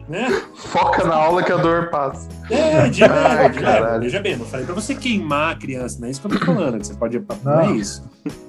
Né? 0.07 0.27
Foca 0.67 1.03
na 1.05 1.15
aula 1.15 1.41
que 1.41 1.51
a 1.51 1.57
dor 1.57 1.89
passa. 1.89 2.27
É, 2.51 2.87
de 2.89 3.03
Ai, 3.03 3.49
de 3.49 3.59
caralho. 3.59 4.01
Veja 4.01 4.19
bem, 4.19 4.35
não 4.37 4.45
falei 4.45 4.65
pra 4.65 4.75
você 4.75 4.93
queimar 4.93 5.53
a 5.53 5.55
criança, 5.55 5.97
não 5.99 6.07
é 6.07 6.11
isso 6.11 6.21
que 6.21 6.27
eu 6.27 6.39
tô 6.39 6.45
falando. 6.45 6.79
Que 6.79 6.87
você 6.87 6.93
pode. 6.93 7.17
Não, 7.17 7.25
Não. 7.43 7.59
é 7.61 7.71
isso. 7.71 8.03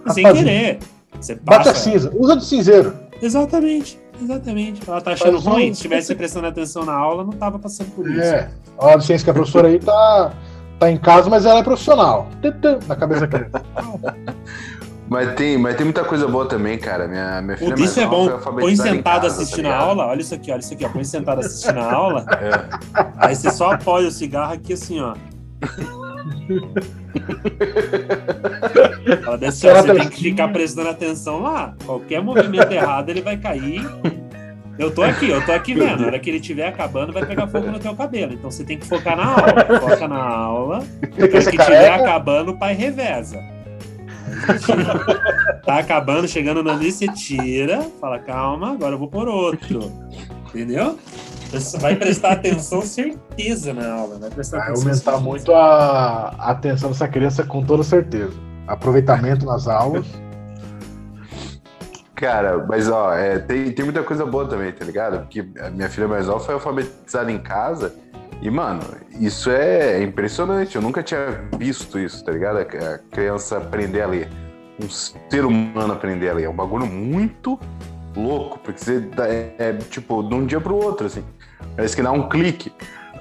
Sem 0.08 0.24
Rapazinho. 0.24 0.34
querer. 0.34 0.78
Você 1.20 1.36
passa. 1.36 1.70
a 1.70 1.74
cinza. 1.74 2.12
Usa 2.14 2.36
do 2.36 2.42
cinzeiro. 2.42 2.94
Exatamente, 3.22 3.98
exatamente. 4.20 4.80
Ela 4.88 5.00
tá 5.00 5.12
achando 5.12 5.40
Faz 5.40 5.44
ruim. 5.44 5.74
Se 5.74 5.82
tivesse 5.82 6.14
prestando 6.14 6.46
atenção 6.46 6.84
na 6.84 6.94
aula, 6.94 7.22
não 7.24 7.32
tava 7.32 7.58
passando 7.58 7.90
por 7.92 8.08
isso. 8.10 8.20
É. 8.20 8.50
Ó, 8.78 8.94
licença 8.96 9.24
que 9.24 9.30
a 9.30 9.34
professora 9.34 9.68
aí 9.68 9.78
tá, 9.78 10.32
tá 10.78 10.90
em 10.90 10.96
casa, 10.96 11.28
mas 11.30 11.44
ela 11.46 11.60
é 11.60 11.62
profissional. 11.62 12.28
Na 12.88 12.96
cabeça 12.96 13.26
da 13.26 13.28
criança. 13.28 13.62
Mas 15.10 15.34
tem, 15.34 15.58
mas 15.58 15.74
tem 15.74 15.84
muita 15.84 16.04
coisa 16.04 16.28
boa 16.28 16.46
também, 16.46 16.78
cara. 16.78 17.08
Minha, 17.08 17.42
minha 17.42 17.56
filha 17.56 17.70
Puta, 17.70 17.82
isso 17.82 17.98
é 17.98 18.04
nova 18.04 18.52
bom. 18.52 18.60
Põe 18.60 18.76
sentado 18.76 19.22
casa, 19.22 19.42
assistindo 19.42 19.64
tá 19.64 19.74
a 19.74 19.78
aula. 19.78 20.06
Olha 20.06 20.20
isso 20.20 20.32
aqui, 20.32 20.52
olha 20.52 20.60
isso 20.60 20.72
aqui, 20.72 20.84
ó. 20.84 20.88
Põe 20.88 21.02
sentado 21.02 21.40
assistindo 21.40 21.80
a 21.80 21.92
aula. 21.92 22.24
É. 22.40 23.04
Aí 23.18 23.34
você 23.34 23.50
só 23.50 23.72
apoia 23.72 24.06
o 24.06 24.10
cigarro 24.10 24.54
aqui 24.54 24.72
assim, 24.72 25.00
ó. 25.00 25.14
Ela 29.26 29.36
disse, 29.36 29.68
ó, 29.68 29.82
você 29.82 29.94
tem 29.94 30.08
que 30.08 30.22
ficar 30.22 30.48
prestando 30.48 30.88
atenção 30.88 31.42
lá. 31.42 31.74
Qualquer 31.84 32.22
movimento 32.22 32.70
errado, 32.70 33.10
ele 33.10 33.20
vai 33.20 33.36
cair. 33.36 33.84
Eu 34.78 34.90
tô 34.92 35.02
aqui, 35.02 35.28
eu 35.28 35.44
tô 35.44 35.52
aqui 35.52 35.74
vendo. 35.74 36.00
Na 36.00 36.06
hora 36.06 36.18
que 36.20 36.30
ele 36.30 36.38
estiver 36.38 36.68
acabando, 36.68 37.12
vai 37.12 37.26
pegar 37.26 37.48
fogo 37.48 37.70
no 37.70 37.80
teu 37.80 37.94
cabelo. 37.94 38.32
Então 38.32 38.50
você 38.50 38.64
tem 38.64 38.78
que 38.78 38.86
focar 38.86 39.16
na 39.16 39.24
aula. 39.24 39.80
Foca 39.80 40.08
na 40.08 40.22
aula. 40.22 40.78
Na 40.78 41.24
hora 41.24 41.40
ser 41.42 41.50
que 41.50 41.56
estiver 41.56 41.92
acabando, 41.92 42.52
o 42.52 42.58
pai 42.58 42.74
reveza. 42.74 43.59
Tá 45.64 45.78
acabando, 45.78 46.26
chegando 46.26 46.68
ali, 46.68 46.90
você 46.90 47.06
tira, 47.08 47.82
fala, 48.00 48.18
calma, 48.18 48.72
agora 48.72 48.94
eu 48.94 48.98
vou 48.98 49.08
por 49.08 49.28
outro. 49.28 49.92
Entendeu? 50.48 50.98
Você 51.52 51.78
vai 51.78 51.94
prestar 51.96 52.32
atenção, 52.32 52.82
certeza, 52.82 53.72
na 53.74 53.92
aula. 53.92 54.18
Vai 54.18 54.30
prestar 54.30 54.58
Vai 54.58 54.66
atenção. 54.68 54.82
aumentar 54.88 55.10
certeza. 55.12 55.20
muito 55.28 55.54
a 55.54 56.34
a 56.38 56.50
atenção 56.50 56.90
dessa 56.90 57.06
criança 57.08 57.44
com 57.44 57.62
toda 57.62 57.82
certeza. 57.82 58.32
Aproveitamento 58.66 59.44
nas 59.44 59.68
aulas. 59.68 60.06
Cara, 62.14 62.64
mas 62.68 62.88
ó, 62.88 63.14
é, 63.14 63.38
tem, 63.38 63.72
tem 63.72 63.84
muita 63.84 64.02
coisa 64.02 64.26
boa 64.26 64.46
também, 64.46 64.70
tá 64.72 64.84
ligado? 64.84 65.20
Porque 65.20 65.46
a 65.58 65.70
minha 65.70 65.88
filha 65.88 66.06
mais 66.06 66.26
nova 66.26 66.40
foi 66.40 66.54
alfabetizada 66.54 67.32
em 67.32 67.38
casa. 67.38 67.94
E, 68.42 68.50
mano, 68.50 68.80
isso 69.18 69.50
é 69.50 70.02
impressionante. 70.02 70.76
Eu 70.76 70.82
nunca 70.82 71.02
tinha 71.02 71.42
visto 71.58 71.98
isso, 71.98 72.24
tá 72.24 72.32
ligado? 72.32 72.58
A 72.58 72.98
criança 73.10 73.58
aprender 73.58 74.00
a 74.02 74.06
ler. 74.06 74.28
Um 74.82 74.88
ser 74.88 75.44
humano 75.44 75.92
aprender 75.92 76.30
a 76.30 76.34
ler. 76.34 76.44
É 76.44 76.48
um 76.48 76.54
bagulho 76.56 76.86
muito 76.86 77.58
louco. 78.16 78.58
Porque 78.60 78.80
você 78.82 79.00
dá- 79.00 79.28
é, 79.28 79.54
é, 79.58 79.72
tipo, 79.74 80.22
de 80.22 80.34
um 80.34 80.46
dia 80.46 80.60
pro 80.60 80.74
outro, 80.74 81.06
assim. 81.06 81.22
Parece 81.76 81.94
que 81.94 82.02
dá 82.02 82.10
um 82.12 82.28
clique. 82.28 82.72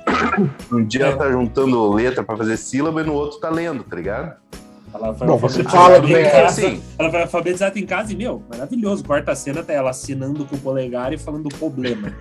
Um 0.72 0.84
dia 0.86 1.08
É. 1.08 1.16
tá 1.16 1.30
juntando 1.30 1.92
letra 1.92 2.24
pra 2.24 2.38
fazer 2.38 2.56
sílaba 2.58 3.02
e 3.02 3.04
no 3.04 3.14
outro 3.14 3.40
tá 3.40 3.50
lendo, 3.50 3.84
tá 3.84 3.96
ligado? 3.96 4.34
Ela 4.94 5.14
foi 5.14 5.28
Bom, 5.28 5.38
você 5.38 5.60
alfabetizada 5.60 5.94
fala 5.96 5.98
em 6.10 6.14
bem, 6.14 6.24
É 6.26 6.30
casa. 6.32 6.46
assim, 6.46 6.84
Ela 6.98 7.12
foi 7.12 7.22
alfabetizada 7.22 7.78
em 7.80 7.86
casa 7.86 8.14
e, 8.14 8.16
meu, 8.16 8.42
maravilhoso. 8.50 9.04
Quarta 9.04 9.36
cena 9.36 9.62
tá 9.62 9.74
ela 9.74 9.90
assinando 9.92 10.46
com 10.46 10.56
o 10.56 10.60
polegar 10.60 11.14
e 11.14 11.18
falando 11.18 11.50
do 11.50 11.56
problema. 11.58 12.12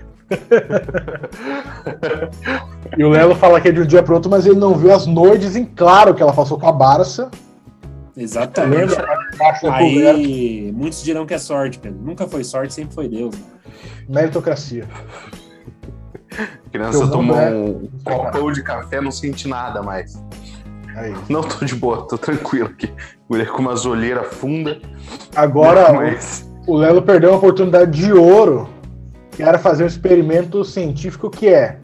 E 2.96 3.04
o 3.04 3.08
Lelo 3.08 3.34
fala 3.34 3.60
que 3.60 3.68
é 3.68 3.72
de 3.72 3.80
um 3.80 3.86
dia 3.86 4.02
pro 4.02 4.14
outro, 4.14 4.30
mas 4.30 4.46
ele 4.46 4.58
não 4.58 4.74
viu 4.74 4.92
as 4.92 5.06
noites 5.06 5.56
em 5.56 5.64
claro 5.64 6.14
que 6.14 6.22
ela 6.22 6.32
passou 6.32 6.58
com 6.58 6.66
a 6.66 6.72
Barça. 6.72 7.30
Exatamente. 8.16 8.94
Coberta. 8.96 9.72
Aí, 9.72 10.72
muitos 10.74 11.02
dirão 11.02 11.24
que 11.24 11.34
é 11.34 11.38
sorte, 11.38 11.78
Pedro. 11.78 12.00
Nunca 12.02 12.26
foi 12.26 12.42
sorte, 12.42 12.74
sempre 12.74 12.94
foi 12.94 13.08
Deus. 13.08 13.34
Meritocracia. 14.08 14.86
a 16.32 16.70
criança 16.70 16.98
Teu 16.98 17.10
tomou 17.10 17.38
é- 17.38 17.50
um 17.50 17.88
copão 18.04 18.50
de 18.50 18.62
café, 18.62 19.00
não 19.00 19.12
sente 19.12 19.46
nada 19.46 19.82
mais. 19.82 20.20
É 20.96 21.10
isso. 21.10 21.24
Não, 21.28 21.42
tô 21.42 21.64
de 21.64 21.76
boa, 21.76 22.08
tô 22.08 22.18
tranquilo 22.18 22.66
aqui. 22.66 22.92
Mulher 23.28 23.48
com 23.48 23.62
umas 23.62 23.86
olheiras 23.86 24.26
fundas. 24.34 24.78
Agora, 25.36 25.92
mas... 25.92 26.48
o 26.66 26.76
Lelo 26.76 27.02
perdeu 27.02 27.30
uma 27.30 27.38
oportunidade 27.38 27.92
de 27.92 28.12
ouro, 28.12 28.68
que 29.38 29.42
era 29.44 29.56
fazer 29.56 29.84
um 29.84 29.86
experimento 29.86 30.64
científico 30.64 31.30
que 31.30 31.46
é 31.46 31.78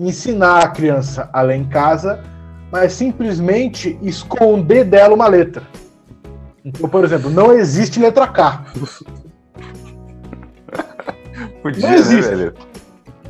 ensinar 0.00 0.60
a 0.64 0.68
criança 0.68 1.28
a 1.30 1.42
ler 1.42 1.56
em 1.56 1.68
casa, 1.68 2.24
mas 2.72 2.94
simplesmente 2.94 3.98
esconder 4.00 4.84
dela 4.86 5.14
uma 5.14 5.28
letra. 5.28 5.62
Então, 6.64 6.88
por 6.88 7.04
exemplo, 7.04 7.28
não 7.28 7.52
existe 7.52 8.00
letra 8.00 8.26
K. 8.26 8.64
Podia, 11.62 11.82
Não 11.82 11.90
né, 11.90 11.96
existe. 11.96 12.30
velho? 12.30 12.54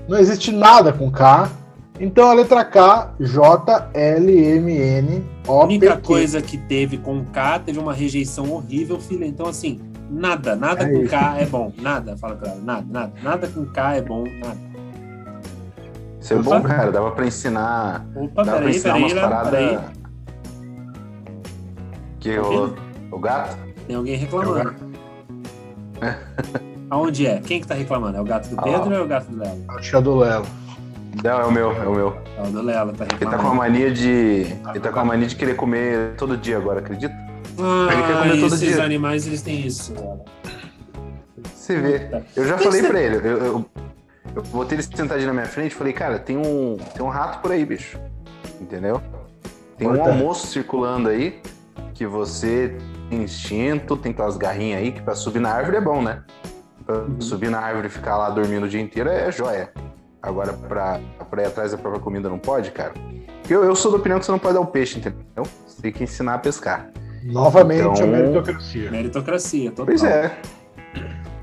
Não 0.09 0.19
existe 0.19 0.53
nada 0.53 0.93
com 0.93 1.11
K. 1.11 1.51
Então 1.99 2.31
a 2.31 2.35
letra 2.35 2.65
K, 2.65 3.15
J, 3.19 3.91
L, 3.93 4.33
M, 4.33 4.73
N, 4.73 5.25
A 5.49 5.51
O, 5.51 5.65
única 5.65 5.97
P, 5.97 6.03
Q. 6.03 6.03
coisa 6.07 6.41
que 6.41 6.57
teve 6.57 6.99
com 6.99 7.25
K 7.25 7.59
teve 7.59 7.81
uma 7.81 7.93
rejeição 7.93 8.53
horrível, 8.53 9.01
filha. 9.01 9.25
Então, 9.25 9.47
assim, 9.47 9.81
nada, 10.11 10.57
nada 10.57 10.83
É 10.85 10.89
com 10.91 10.99
isso. 11.03 11.11
K 11.11 11.39
é 11.41 11.47
bom. 11.47 11.73
Nada, 11.81 12.17
fala 12.17 12.37
pra 12.37 12.51
ela. 12.51 12.61
Nada, 12.61 12.87
nada. 12.91 13.13
Nada 13.23 13.49
com 13.49 13.65
K 13.67 13.97
é 13.97 14.03
bom, 14.03 14.25
nada. 14.25 14.71
Isso 16.21 16.35
é 16.35 16.37
Opa. 16.37 16.59
bom, 16.59 16.63
cara. 16.63 16.93
Dava 16.93 17.11
pra 17.13 17.27
ensinar. 17.27 18.05
Opa, 18.15 18.43
Dava 18.45 18.59
pra 18.59 18.59
peraí, 18.59 18.77
ensinar 18.77 18.93
peraí, 18.95 19.13
umas 19.13 19.21
paradas. 19.23 19.51
peraí. 19.51 19.79
Que 22.21 22.37
Tá 22.37 22.43
o, 22.43 22.75
o 23.13 23.19
gato? 23.19 23.57
Tem 23.87 23.97
alguém 23.97 24.17
reclamando. 24.17 24.75
Aonde 26.91 27.27
é? 27.27 27.39
Quem 27.41 27.61
que 27.61 27.67
tá 27.67 27.75
reclamando? 27.75 28.17
É 28.17 28.21
o 28.21 28.25
gato 28.25 28.49
do 28.49 28.59
Ah. 28.59 28.63
Pedro 28.63 28.87
ou 28.91 28.93
é 28.95 29.01
o 29.01 29.07
gato 29.07 29.27
do 29.31 29.39
Lelo? 29.39 29.65
Acho 29.71 29.91
que 29.91 29.97
é 29.97 30.01
do 30.01 30.17
Lelo. 30.17 30.47
Não, 31.25 31.41
é 31.41 31.45
o 31.45 31.51
meu, 31.53 31.73
é 31.73 31.87
o 31.89 31.95
meu. 31.95 32.17
É 32.39 32.43
o 32.43 32.51
do 32.51 32.63
Lelo, 32.63 32.93
tá 32.93 33.05
Ele 33.05 33.11
tá 33.11 33.17
com 33.19 33.27
a 33.27 33.31
reclamando. 33.31 33.57
mania 33.57 33.91
de. 33.93 34.47
Ele 34.71 34.81
tá 34.81 34.91
com 34.93 35.01
a 35.01 35.05
mania 35.05 35.27
de 35.29 35.37
querer 35.37 35.55
comer 35.57 36.15
todo 36.17 36.37
dia 36.37 36.57
agora, 36.57 36.81
acredita? 36.81 37.15
Ele 37.59 38.03
quer 38.03 38.13
Ah, 38.15 38.19
comer 38.23 38.41
todo 38.41 38.55
esses 38.55 38.61
dia. 38.75 38.83
animais, 38.85 39.27
eles 39.27 39.43
têm 39.43 39.67
isso. 39.67 39.95
Você 41.55 41.77
vê. 41.81 42.09
Eu 42.37 42.47
já 42.47 42.57
Tem 42.57 42.65
falei 42.67 42.81
que 42.83 42.89
pra 42.89 43.01
ele, 43.01 43.17
eu, 43.17 43.21
eu, 43.39 43.67
eu 44.37 44.43
botei 44.45 44.77
ele 44.77 44.83
sentadinho 44.83 45.29
na 45.29 45.35
minha 45.35 45.47
frente 45.47 45.73
e 45.73 45.75
falei, 45.75 45.93
cara, 45.93 46.19
tem 46.19 46.37
um, 46.37 46.77
tem 46.95 47.05
um 47.05 47.09
rato 47.09 47.41
por 47.41 47.53
aí, 47.53 47.65
bicho. 47.65 47.99
Entendeu? 48.61 49.01
Tem 49.77 49.89
um 49.89 50.03
almoço 50.03 50.47
circulando 50.49 51.09
aí 51.09 51.41
que 51.95 52.07
você 52.07 52.77
tem 53.09 53.23
instinto, 53.23 53.97
tem 53.97 54.13
aquelas 54.13 54.37
garrinhas 54.37 54.81
aí 54.81 54.93
que 54.93 55.01
pra 55.03 55.15
subir 55.15 55.41
na 55.41 55.51
árvore 55.51 55.77
é 55.77 55.81
bom, 55.81 56.03
né? 56.03 56.23
Pra 56.85 56.97
Uhum. 56.97 57.21
subir 57.21 57.51
na 57.51 57.61
árvore 57.61 57.87
e 57.87 57.91
ficar 57.91 58.17
lá 58.17 58.31
dormindo 58.31 58.65
o 58.65 58.69
dia 58.69 58.81
inteiro 58.81 59.09
é 59.09 59.31
joia. 59.31 59.71
Agora, 60.23 60.53
pra, 60.53 61.01
pra 61.31 61.43
ir 61.43 61.47
atrás 61.47 61.73
da 61.73 61.79
própria 61.79 62.01
comida 62.03 62.29
não 62.29 62.39
pode, 62.39 62.71
cara? 62.73 62.93
Eu, 63.49 63.65
eu 63.65 63.75
sou 63.75 63.91
da 63.91 63.97
opinião 63.99 64.19
que 64.19 64.27
você 64.27 64.33
não 64.33 64.39
pode 64.39 64.55
dar 64.55 64.61
o 64.61 64.67
peixe, 64.67 64.99
entendeu? 64.99 65.45
Você 65.67 65.81
tem 65.81 65.93
que 65.93 66.05
ensinar 66.05 66.35
a 66.35 66.39
pescar. 66.39 66.91
Novamente 67.23 67.81
Então- 67.81 68.05
a 68.05 68.07
meritocracia. 68.07 68.91
Meritocracia, 68.91 69.71
total. 69.71 69.87
Pois 69.87 70.03
é. 70.03 70.39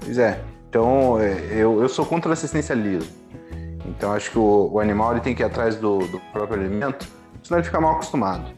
Pois 0.04 0.18
é. 0.18 0.40
Então, 0.70 1.20
é, 1.20 1.34
eu, 1.52 1.82
eu 1.82 1.90
sou 1.90 2.06
contra 2.06 2.30
o 2.30 2.34
assistencialismo. 2.34 3.10
Então, 3.86 4.12
acho 4.14 4.32
que 4.32 4.38
o, 4.38 4.70
o 4.74 4.80
animal 4.80 5.12
ele 5.14 5.22
tem 5.22 5.34
que 5.34 5.42
ir 5.42 5.46
atrás 5.46 5.76
do, 5.76 6.00
do 6.00 6.20
próprio 6.34 6.60
alimento, 6.60 7.08
senão 7.44 7.60
ele 7.60 7.66
fica 7.66 7.80
mal 7.80 7.94
acostumado. 7.94 8.52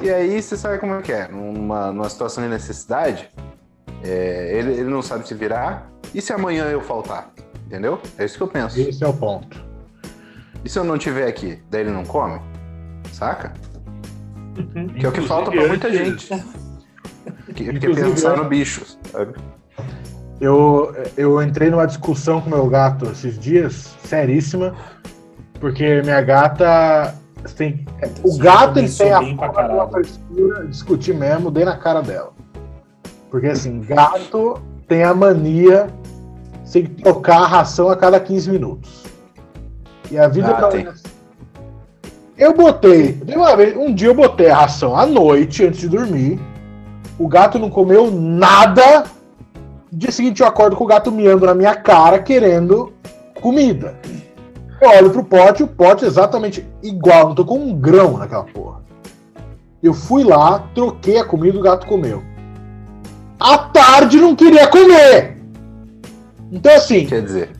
E 0.00 0.10
aí, 0.10 0.40
você 0.42 0.56
sabe 0.56 0.78
como 0.78 0.94
é 0.94 1.02
que 1.02 1.12
é. 1.12 1.28
Numa, 1.28 1.90
numa 1.92 2.08
situação 2.08 2.42
de 2.44 2.50
necessidade, 2.50 3.28
é, 4.02 4.50
ele, 4.58 4.72
ele 4.72 4.90
não 4.90 5.00
sabe 5.02 5.26
se 5.26 5.34
virar. 5.34 5.90
E 6.14 6.20
se 6.20 6.32
amanhã 6.32 6.64
eu 6.66 6.80
faltar? 6.80 7.30
Entendeu? 7.66 7.98
É 8.18 8.24
isso 8.24 8.36
que 8.36 8.42
eu 8.42 8.48
penso. 8.48 8.78
Esse 8.78 9.02
é 9.02 9.06
o 9.06 9.12
ponto. 9.12 9.64
E 10.64 10.68
se 10.68 10.78
eu 10.78 10.84
não 10.84 10.96
estiver 10.96 11.26
aqui? 11.26 11.60
Daí 11.70 11.80
ele 11.82 11.90
não 11.90 12.04
come? 12.04 12.40
Saca? 13.12 13.52
Que 14.98 15.06
é 15.06 15.08
o 15.08 15.12
que 15.12 15.20
falta 15.22 15.50
pra 15.50 15.66
muita 15.66 15.92
gente. 15.92 16.28
Que, 17.46 17.52
que 17.54 17.68
é 17.68 17.72
Inclusive, 17.72 18.10
pensar 18.10 18.36
no 18.36 18.44
bicho, 18.44 18.84
sabe? 19.10 19.34
Eu, 20.40 20.94
eu 21.16 21.42
entrei 21.42 21.70
numa 21.70 21.86
discussão 21.86 22.40
com 22.40 22.50
meu 22.50 22.68
gato 22.68 23.06
esses 23.06 23.38
dias, 23.38 23.94
seríssima, 24.04 24.74
porque 25.60 26.02
minha 26.02 26.20
gata 26.20 27.14
tem. 27.56 27.86
O 28.22 28.36
gato 28.36 28.78
ele 28.78 28.90
tem 28.90 29.12
a 29.12 29.88
frescura, 29.88 30.66
discutir 30.66 31.14
mesmo, 31.14 31.50
dei 31.50 31.64
na 31.64 31.76
cara 31.76 32.02
dela. 32.02 32.32
Porque 33.30 33.46
assim, 33.48 33.80
gato 33.80 34.62
tem 34.88 35.02
a 35.02 35.14
mania 35.14 35.88
de 36.64 36.88
trocar 36.88 37.42
a 37.42 37.46
ração 37.46 37.88
a 37.88 37.96
cada 37.96 38.18
15 38.18 38.50
minutos. 38.50 39.04
E 40.10 40.18
a 40.18 40.28
vida 40.28 40.50
Ah, 40.50 40.54
pra 40.54 40.68
tem. 40.68 40.88
Eu 42.36 42.52
botei, 42.52 43.12
vez, 43.56 43.76
um 43.76 43.94
dia 43.94 44.08
eu 44.08 44.14
botei 44.14 44.48
a 44.50 44.56
ração 44.62 44.96
à 44.96 45.06
noite 45.06 45.64
antes 45.64 45.80
de 45.80 45.88
dormir. 45.88 46.40
O 47.16 47.28
gato 47.28 47.58
não 47.58 47.70
comeu 47.70 48.10
nada. 48.10 49.04
No 49.90 49.98
dia 49.98 50.10
seguinte 50.10 50.40
eu 50.40 50.46
acordo 50.46 50.74
com 50.74 50.82
o 50.82 50.86
gato 50.86 51.12
miando 51.12 51.46
na 51.46 51.54
minha 51.54 51.76
cara 51.76 52.18
querendo 52.18 52.92
comida. 53.40 53.96
Eu 54.80 54.88
olho 54.90 55.10
pro 55.10 55.24
pote, 55.24 55.62
o 55.62 55.68
pote 55.68 56.04
é 56.04 56.08
exatamente 56.08 56.66
igual, 56.82 57.28
não 57.28 57.34
tô 57.34 57.44
com 57.44 57.58
um 57.58 57.72
grão 57.72 58.18
naquela 58.18 58.44
porra. 58.44 58.82
Eu 59.80 59.94
fui 59.94 60.24
lá, 60.24 60.64
troquei 60.74 61.18
a 61.18 61.24
comida, 61.24 61.58
o 61.58 61.62
gato 61.62 61.86
comeu. 61.86 62.22
À 63.38 63.58
tarde 63.58 64.16
não 64.16 64.34
queria 64.34 64.66
comer. 64.66 65.36
Então, 66.50 66.74
assim, 66.74 67.06
Quer 67.06 67.22
dizer, 67.22 67.50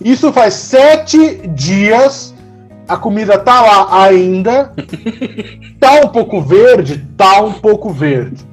isso 0.00 0.32
faz 0.32 0.54
sete 0.54 1.46
dias, 1.48 2.34
a 2.88 2.96
comida 2.96 3.38
tá 3.38 3.60
lá 3.60 4.02
ainda, 4.04 4.72
tá 5.78 6.00
um 6.00 6.08
pouco 6.08 6.40
verde, 6.40 7.04
tá 7.16 7.40
um 7.42 7.52
pouco 7.52 7.90
verde. 7.90 8.44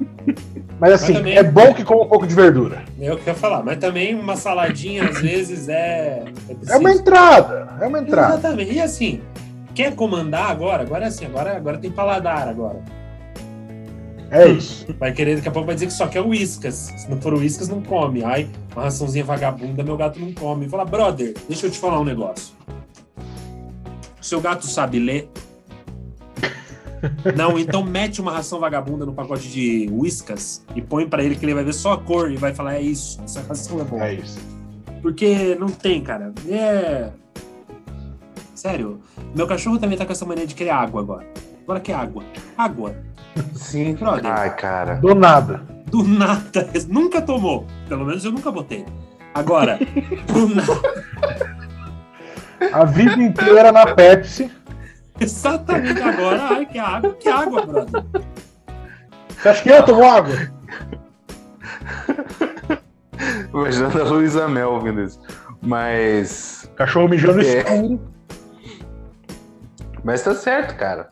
Mas 0.78 0.92
assim, 0.92 1.12
Mas 1.14 1.22
também- 1.22 1.36
é 1.38 1.42
bom 1.42 1.72
que 1.72 1.82
coma 1.82 2.02
um 2.02 2.08
pouco 2.08 2.26
de 2.26 2.34
verdura. 2.34 2.82
É 3.00 3.10
o 3.12 3.16
que 3.16 3.28
eu 3.28 3.32
ia 3.32 3.38
falar, 3.38 3.62
mas 3.62 3.78
também 3.78 4.14
uma 4.14 4.36
saladinha 4.36 5.04
às 5.08 5.20
vezes 5.22 5.68
é. 5.70 6.24
É, 6.68 6.74
É 6.74 6.76
uma 6.76 6.92
entrada, 6.92 7.68
é 7.80 7.86
uma 7.86 7.98
entrada. 7.98 8.34
Exatamente. 8.34 8.72
E 8.74 8.80
assim, 8.80 9.22
quer 9.74 9.94
comandar 9.94 10.50
agora? 10.50 10.82
Agora 10.82 11.04
é 11.04 11.08
assim, 11.08 11.24
agora, 11.24 11.56
agora 11.56 11.78
tem 11.78 11.90
paladar 11.90 12.46
agora. 12.46 12.80
É 14.30 14.48
isso. 14.48 14.86
Vai 14.98 15.12
querer, 15.12 15.36
daqui 15.36 15.48
a 15.48 15.52
pouco 15.52 15.66
vai 15.66 15.76
dizer 15.76 15.86
que 15.86 15.92
só 15.92 16.08
quer 16.08 16.20
uíscas. 16.20 16.92
Se 16.96 17.08
não 17.08 17.18
for 17.22 17.32
uíscas, 17.32 17.68
não 17.68 17.80
come. 17.80 18.24
Ai, 18.24 18.48
uma 18.74 18.82
raçãozinha 18.84 19.24
vagabunda, 19.24 19.82
meu 19.84 19.96
gato 19.96 20.18
não 20.20 20.32
come. 20.32 20.68
Fala, 20.68 20.84
brother, 20.84 21.32
deixa 21.48 21.66
eu 21.66 21.70
te 21.70 21.78
falar 21.78 22.00
um 22.00 22.04
negócio. 22.04 22.52
Seu 24.26 24.40
gato 24.40 24.66
sabe 24.66 24.98
ler? 24.98 25.30
Não, 27.36 27.56
então 27.56 27.84
mete 27.84 28.20
uma 28.20 28.32
ração 28.32 28.58
vagabunda 28.58 29.06
no 29.06 29.12
pacote 29.12 29.48
de 29.48 29.88
uíscas 29.92 30.64
e 30.74 30.82
põe 30.82 31.08
pra 31.08 31.22
ele 31.22 31.36
que 31.36 31.44
ele 31.44 31.54
vai 31.54 31.62
ver 31.62 31.72
só 31.72 31.92
a 31.92 31.98
cor 31.98 32.32
e 32.32 32.36
vai 32.36 32.52
falar, 32.52 32.74
é 32.74 32.80
isso, 32.82 33.22
essa 33.22 33.40
ração 33.42 33.80
é 33.80 33.84
boa. 33.84 34.04
É 34.04 34.14
isso. 34.14 34.40
Porque 35.00 35.54
não 35.54 35.68
tem, 35.68 36.02
cara. 36.02 36.32
É. 36.48 37.10
Sério, 38.52 39.00
meu 39.32 39.46
cachorro 39.46 39.78
também 39.78 39.96
tá 39.96 40.04
com 40.04 40.10
essa 40.10 40.26
mania 40.26 40.44
de 40.44 40.56
querer 40.56 40.70
água 40.70 41.02
agora. 41.02 41.26
Agora 41.62 41.78
quer 41.78 41.94
água. 41.94 42.24
Água. 42.58 42.96
sim. 43.54 43.94
Brother. 43.94 44.26
Ai, 44.26 44.56
cara. 44.56 44.96
Do 44.96 45.14
nada. 45.14 45.62
Do 45.86 46.02
nada. 46.02 46.68
Nunca 46.90 47.22
tomou. 47.22 47.64
Pelo 47.88 48.04
menos 48.04 48.24
eu 48.24 48.32
nunca 48.32 48.50
botei. 48.50 48.84
Agora, 49.32 49.78
do 50.26 50.48
nada. 50.52 51.55
A 52.72 52.84
vida 52.84 53.22
inteira 53.22 53.70
na 53.72 53.94
Pepsi. 53.94 54.50
Exatamente 55.18 56.00
agora. 56.02 56.42
Ai, 56.50 56.66
que 56.66 56.78
água. 56.78 57.14
Que 57.14 57.28
água, 57.28 57.66
brother. 57.66 58.04
Você 59.36 59.48
acha 59.48 59.62
que 59.62 59.68
eu 59.70 59.84
tomo 59.84 60.04
água? 60.04 60.34
Imaginando 63.52 64.00
a 64.00 64.04
Luísa 64.04 64.48
Mel 64.48 64.72
ouvindo 64.72 65.02
isso. 65.02 65.20
Mas. 65.62 66.70
Cachorro 66.76 67.08
mijando 67.08 67.40
É. 67.40 67.58
escuro. 67.58 68.00
Mas 70.04 70.22
tá 70.22 70.34
certo, 70.34 70.76
cara. 70.76 71.08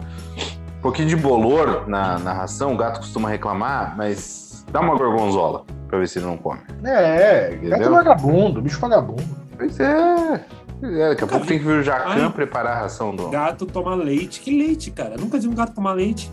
Um 0.78 0.80
pouquinho 0.82 1.08
de 1.08 1.16
bolor 1.16 1.88
na, 1.88 2.18
na 2.18 2.32
ração, 2.32 2.74
o 2.74 2.76
gato 2.76 2.98
costuma 3.00 3.28
reclamar, 3.30 3.94
mas 3.96 4.64
dá 4.70 4.80
uma 4.80 4.94
gorgonzola 4.96 5.64
pra 5.88 5.98
ver 5.98 6.06
se 6.06 6.18
ele 6.18 6.26
não 6.26 6.36
come. 6.36 6.60
É, 6.84 7.50
gato 7.50 7.64
Entendeu? 7.66 7.90
vagabundo, 7.92 8.60
bicho 8.60 8.78
vagabundo. 8.78 9.24
Pois 9.56 9.80
é. 9.80 10.44
É, 10.84 11.08
daqui 11.10 11.24
a 11.24 11.26
pouco 11.26 11.46
tem 11.46 11.58
que 11.58 11.64
vir 11.64 11.78
o 11.78 11.82
Jacan 11.82 12.30
preparar 12.30 12.76
a 12.76 12.80
ração 12.80 13.14
do. 13.16 13.28
Gato 13.30 13.64
toma 13.66 13.94
leite. 13.94 14.40
Que 14.40 14.50
leite, 14.56 14.90
cara? 14.90 15.16
Nunca 15.16 15.38
vi 15.38 15.48
um 15.48 15.54
gato 15.54 15.72
tomar 15.74 15.92
leite. 15.94 16.30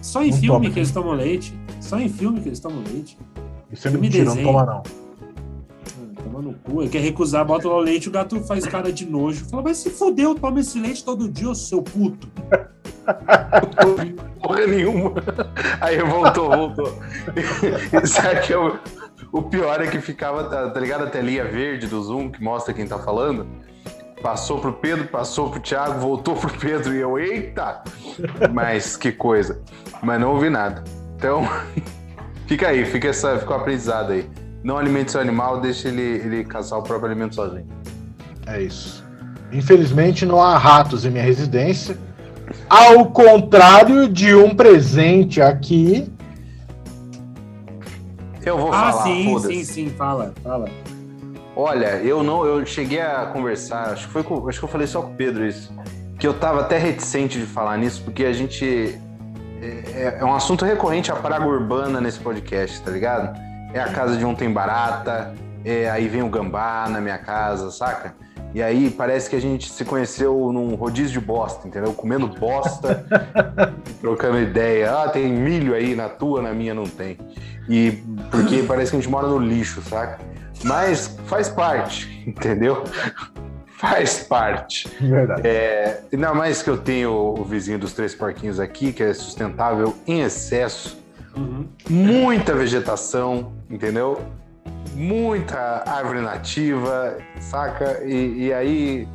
Só 0.00 0.22
em 0.22 0.30
Não 0.30 0.36
filme 0.38 0.58
toma. 0.60 0.70
que 0.70 0.78
eles 0.78 0.90
tomam 0.90 1.12
leite. 1.12 1.54
Só 1.80 1.98
em 1.98 2.08
filme 2.08 2.40
que 2.40 2.48
eles 2.48 2.60
tomam 2.60 2.82
leite. 2.92 3.18
Isso 3.70 3.86
é 3.88 3.90
Me 3.90 3.98
mentira, 3.98 4.24
não 4.24 4.34
desenha. 4.34 4.46
toma 4.52 4.64
não. 4.66 4.82
Ah, 4.82 6.22
Toma 6.24 6.42
no 6.42 6.54
cu. 6.54 6.82
Ele 6.82 6.90
quer 6.90 7.00
recusar, 7.00 7.44
bota 7.44 7.68
lá 7.68 7.76
o 7.76 7.80
leite, 7.80 8.08
o 8.08 8.12
gato 8.12 8.40
faz 8.42 8.66
cara 8.66 8.92
de 8.92 9.04
nojo. 9.06 9.44
Fala, 9.46 9.62
mas 9.62 9.76
se 9.78 9.90
fodeu, 9.90 10.34
toma 10.34 10.60
esse 10.60 10.78
leite 10.80 11.04
todo 11.04 11.28
dia, 11.28 11.48
ô 11.50 11.54
seu 11.54 11.82
puto. 11.82 12.28
Porra 14.42 14.66
nenhuma. 14.66 15.12
Aí 15.80 15.98
voltou, 16.02 16.48
voltou. 16.50 16.98
Sabe 18.06 18.40
que 18.42 18.52
é 18.52 18.58
o, 18.58 18.78
o 19.32 19.42
pior 19.42 19.80
é 19.80 19.86
que 19.86 19.98
ficava, 19.98 20.44
tá, 20.44 20.68
tá 20.68 20.78
ligado 20.78 21.04
a 21.04 21.06
telinha 21.06 21.44
verde 21.44 21.86
do 21.86 22.02
Zoom 22.02 22.30
que 22.30 22.42
mostra 22.42 22.74
quem 22.74 22.86
tá 22.86 22.98
falando? 22.98 23.46
Passou 24.22 24.60
pro 24.60 24.74
Pedro, 24.74 25.08
passou 25.08 25.50
pro 25.50 25.58
Thiago, 25.58 25.98
voltou 25.98 26.36
pro 26.36 26.52
Pedro 26.60 26.94
e 26.94 27.00
eu, 27.00 27.18
eita! 27.18 27.82
Mas 28.52 28.94
que 28.94 29.10
coisa. 29.10 29.62
Mas 30.02 30.20
não 30.20 30.34
ouvi 30.34 30.50
nada. 30.50 30.84
Então, 31.16 31.48
fica 32.46 32.68
aí, 32.68 32.84
fica, 32.84 33.08
essa, 33.08 33.38
fica 33.38 33.52
o 33.52 33.56
aprendizado 33.56 34.12
aí. 34.12 34.28
Não 34.62 34.76
alimente 34.76 35.10
seu 35.10 35.20
animal, 35.20 35.60
deixa 35.60 35.88
ele, 35.88 36.02
ele 36.02 36.44
caçar 36.44 36.78
o 36.78 36.82
próprio 36.82 37.10
alimento 37.10 37.34
sozinho. 37.34 37.66
É 38.46 38.60
isso. 38.60 39.02
Infelizmente 39.50 40.26
não 40.26 40.40
há 40.42 40.58
ratos 40.58 41.06
em 41.06 41.10
minha 41.10 41.24
residência. 41.24 41.96
Ao 42.68 43.06
contrário 43.06 44.08
de 44.08 44.34
um 44.34 44.54
presente 44.54 45.40
aqui. 45.40 46.12
Eu 48.44 48.58
vou 48.58 48.72
ah, 48.72 48.92
falar, 48.92 49.02
sim, 49.04 49.24
foda-se. 49.24 49.54
sim, 49.54 49.64
sim, 49.64 49.90
fala, 49.90 50.34
fala. 50.42 50.68
Olha, 51.54 51.96
eu 52.02 52.22
não, 52.22 52.44
eu 52.44 52.64
cheguei 52.64 53.00
a 53.00 53.26
conversar, 53.26 53.92
acho 53.92 54.06
que 54.06 54.12
foi 54.12 54.22
com, 54.22 54.48
acho 54.48 54.58
que 54.58 54.64
eu 54.64 54.68
falei 54.68 54.86
só 54.86 55.02
com 55.02 55.12
o 55.12 55.14
Pedro 55.14 55.46
isso, 55.46 55.72
que 56.18 56.26
eu 56.26 56.34
tava 56.34 56.60
até 56.60 56.78
reticente 56.78 57.38
de 57.38 57.46
falar 57.46 57.76
nisso, 57.76 58.02
porque 58.02 58.24
a 58.24 58.32
gente 58.32 58.98
é, 59.62 60.18
é 60.18 60.24
um 60.24 60.34
assunto 60.34 60.64
recorrente 60.64 61.12
a 61.12 61.16
praga 61.16 61.46
urbana 61.46 62.00
nesse 62.00 62.18
podcast, 62.18 62.80
tá 62.82 62.90
ligado? 62.90 63.38
É 63.72 63.80
a 63.80 63.92
casa 63.92 64.16
de 64.16 64.24
um 64.24 64.34
tem 64.34 64.50
barata, 64.50 65.34
é, 65.64 65.88
aí 65.90 66.08
vem 66.08 66.22
o 66.22 66.28
gambá 66.28 66.88
na 66.88 67.00
minha 67.00 67.18
casa, 67.18 67.70
saca? 67.70 68.14
E 68.54 68.62
aí 68.62 68.90
parece 68.90 69.30
que 69.30 69.36
a 69.36 69.40
gente 69.40 69.70
se 69.70 69.84
conheceu 69.84 70.52
num 70.52 70.74
rodízio 70.74 71.18
de 71.18 71.26
bosta, 71.26 71.66
entendeu? 71.66 71.92
Comendo 71.94 72.26
bosta, 72.28 73.04
trocando 74.00 74.38
ideia. 74.40 74.92
Ah, 74.92 75.08
tem 75.08 75.32
milho 75.32 75.74
aí 75.74 75.94
na 75.94 76.08
tua, 76.08 76.42
na 76.42 76.52
minha 76.52 76.74
não 76.74 76.84
tem. 76.84 77.16
E 77.68 77.92
porque 78.30 78.62
parece 78.62 78.90
que 78.90 78.96
a 78.96 79.00
gente 79.00 79.10
mora 79.10 79.26
no 79.26 79.38
lixo, 79.38 79.80
saca? 79.82 80.18
Mas 80.64 81.18
faz 81.26 81.48
parte, 81.48 82.22
entendeu? 82.28 82.84
Faz 83.78 84.20
parte. 84.20 84.88
Verdade. 85.00 85.46
É, 85.46 86.02
ainda 86.12 86.34
mais 86.34 86.62
que 86.62 86.70
eu 86.70 86.76
tenho 86.76 87.10
o 87.12 87.42
vizinho 87.44 87.78
dos 87.78 87.92
três 87.92 88.14
porquinhos 88.14 88.60
aqui, 88.60 88.92
que 88.92 89.02
é 89.02 89.12
sustentável 89.14 89.94
em 90.06 90.20
excesso, 90.20 91.00
Uhum. 91.34 91.66
muita 91.88 92.54
vegetação, 92.54 93.52
entendeu? 93.70 94.20
Muita 94.94 95.84
árvore 95.86 96.20
nativa, 96.20 97.16
saca? 97.40 98.02
E, 98.04 98.46
e 98.46 98.52
aí 98.52 99.08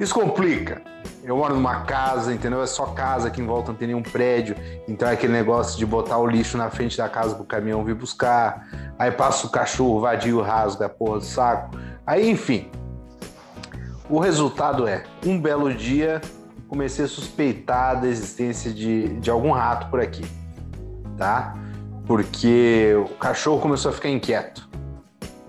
isso 0.00 0.14
complica. 0.14 0.82
Eu 1.22 1.36
moro 1.36 1.54
numa 1.54 1.82
casa, 1.82 2.32
entendeu? 2.34 2.60
É 2.62 2.66
só 2.66 2.86
casa 2.86 3.28
aqui 3.28 3.40
em 3.40 3.46
volta, 3.46 3.70
não 3.70 3.78
tem 3.78 3.88
nenhum 3.88 4.02
prédio. 4.02 4.56
Então 4.88 5.08
é 5.08 5.12
aquele 5.12 5.32
negócio 5.32 5.78
de 5.78 5.86
botar 5.86 6.18
o 6.18 6.26
lixo 6.26 6.58
na 6.58 6.68
frente 6.70 6.96
da 6.96 7.08
casa 7.08 7.34
pro 7.34 7.44
caminhão 7.44 7.84
vir 7.84 7.94
buscar. 7.94 8.66
Aí 8.98 9.10
passa 9.12 9.46
o 9.46 9.50
cachorro 9.50 10.00
vadio, 10.00 10.40
rasga 10.40 10.86
a 10.86 10.88
porra 10.88 11.18
do 11.18 11.24
saco. 11.24 11.76
Aí, 12.04 12.28
enfim. 12.28 12.68
O 14.10 14.18
resultado 14.18 14.88
é, 14.88 15.04
um 15.24 15.40
belo 15.40 15.72
dia, 15.72 16.20
comecei 16.68 17.04
a 17.04 17.08
suspeitar 17.08 18.00
da 18.00 18.08
existência 18.08 18.72
de, 18.72 19.20
de 19.20 19.30
algum 19.30 19.52
rato 19.52 19.88
por 19.88 20.00
aqui, 20.00 20.24
tá? 21.16 21.54
Porque 22.06 22.94
o 23.06 23.14
cachorro 23.14 23.60
começou 23.60 23.90
a 23.90 23.94
ficar 23.94 24.08
inquieto. 24.08 24.68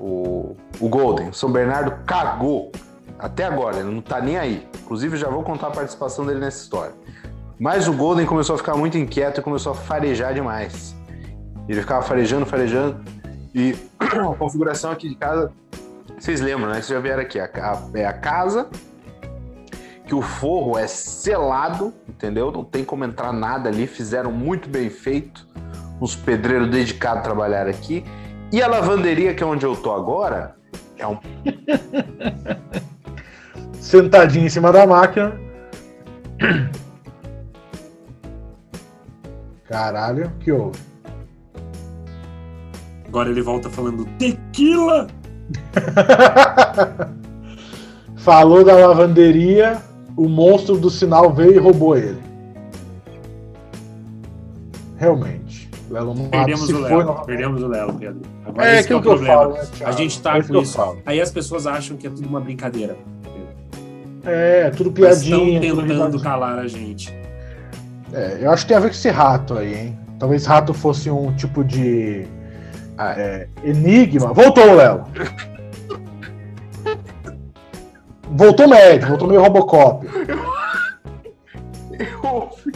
O, 0.06 0.58
o 0.82 0.90
Golden, 0.90 1.30
o 1.30 1.34
São 1.34 1.50
Bernardo 1.50 2.04
cagou 2.06 2.74
até 3.18 3.46
agora, 3.46 3.78
ele 3.78 3.90
não 3.90 4.02
tá 4.02 4.20
nem 4.20 4.38
aí. 4.38 4.68
Inclusive, 4.84 5.16
já 5.16 5.30
vou 5.30 5.44
contar 5.44 5.68
a 5.68 5.72
participação 5.72 6.26
dele 6.26 6.42
nessa 6.42 6.62
história. 6.62 6.92
Mas 7.58 7.88
o 7.88 7.94
Golden 7.94 8.26
começou 8.26 8.56
a 8.56 8.58
ficar 8.58 8.76
muito 8.76 8.98
inquieto 8.98 9.40
e 9.40 9.42
começou 9.44 9.72
a 9.72 9.76
farejar 9.76 10.34
demais. 10.34 10.94
Ele 11.70 11.80
ficava 11.80 12.02
farejando, 12.02 12.46
farejando. 12.46 12.98
E 13.56 13.78
a 13.98 14.36
configuração 14.36 14.92
aqui 14.92 15.08
de 15.08 15.16
casa, 15.16 15.54
vocês 16.20 16.42
lembram, 16.42 16.68
né? 16.68 16.74
Vocês 16.74 16.88
já 16.88 17.00
vieram 17.00 17.22
aqui. 17.22 17.40
A, 17.40 17.46
a- 17.46 17.82
é 17.98 18.06
a 18.06 18.12
casa 18.12 18.68
que 20.06 20.14
o 20.14 20.22
forro 20.22 20.78
é 20.78 20.86
selado, 20.86 21.94
entendeu? 22.10 22.52
Não 22.52 22.66
tem 22.66 22.84
como 22.84 23.06
entrar 23.06 23.32
nada 23.32 23.70
ali. 23.70 23.88
Fizeram 23.88 24.34
muito 24.34 24.68
bem 24.68 24.90
feito. 24.90 25.48
Uns 26.02 26.14
pedreiros 26.14 26.70
dedicados 26.70 27.20
a 27.20 27.22
trabalhar 27.24 27.70
aqui. 27.70 28.04
E 28.54 28.62
a 28.62 28.68
lavanderia, 28.68 29.34
que 29.34 29.42
é 29.42 29.46
onde 29.48 29.66
eu 29.66 29.76
tô 29.76 29.92
agora, 29.92 30.56
é 30.96 31.08
um 31.08 31.18
Sentadinho 33.82 34.46
em 34.46 34.50
cima 34.50 34.72
da 34.72 34.86
máquina. 34.86 35.34
Caralho, 39.68 40.32
que 40.40 40.52
houve? 40.52 40.80
Agora 43.08 43.32
ele 43.32 43.42
volta 43.42 43.72
falando 43.72 44.06
tequila. 44.20 45.08
Falou 48.18 48.64
da 48.64 48.76
lavanderia, 48.76 49.82
o 50.16 50.30
monstro 50.30 50.78
do 50.78 50.92
sinal 50.92 51.34
veio 51.34 51.56
e 51.56 51.58
roubou 51.58 51.98
ele. 51.98 52.22
Realmente. 54.98 55.44
Lelo 55.94 56.16
Perdemos 56.30 56.70
o 56.70 56.80
novamente. 56.80 57.26
Perdemos 57.28 57.62
o 57.62 57.68
Léo, 57.68 57.94
Pedro. 57.94 58.22
Agora 58.54 58.68
É 58.70 58.80
esse 58.80 58.88
que 58.88 58.94
é 58.94 58.98
aquilo 58.98 59.00
o 59.00 59.02
que 59.02 59.08
eu 59.08 59.14
problema. 59.36 59.36
falo, 59.36 59.54
né? 59.54 59.86
A 59.86 59.92
gente 59.92 60.22
tá 60.22 60.38
É 60.38 60.44
com 60.44 60.54
eu 60.54 60.62
isso. 60.62 60.98
Aí 61.06 61.20
as 61.22 61.32
pessoas 61.32 61.66
acham 61.68 61.98
que 61.98 62.08
é 62.08 62.10
tudo 62.10 62.28
uma 62.28 62.40
brincadeira. 62.40 62.96
É, 64.26 64.70
tudo 64.70 64.94
Mas 65.02 65.22
Estão 65.24 65.40
piadinha. 65.40 65.60
tentando 65.60 66.20
calar 66.22 66.60
a 66.60 66.68
gente. 66.68 67.14
É, 68.14 68.38
eu 68.42 68.52
acho 68.52 68.64
que 68.64 68.70
tem 68.70 68.78
a 68.78 68.80
ver 68.80 68.88
com 68.88 68.94
esse 68.94 69.10
rato 69.10 69.58
aí, 69.58 69.74
hein? 69.76 70.00
Talvez 70.20 70.46
rato 70.46 70.74
fosse 70.74 71.10
um 71.10 71.34
tipo 71.36 71.64
de 71.64 72.26
Ah, 72.98 73.14
é, 73.18 73.48
enigma. 73.64 74.32
Voltou, 74.34 74.76
Léo. 74.76 75.04
Voltou 78.30 78.68
médio, 78.68 79.08
voltou 79.10 79.28
meio 79.28 79.42
Robocop. 79.42 80.06
Eu 82.00 82.30
ouvi, 82.30 82.72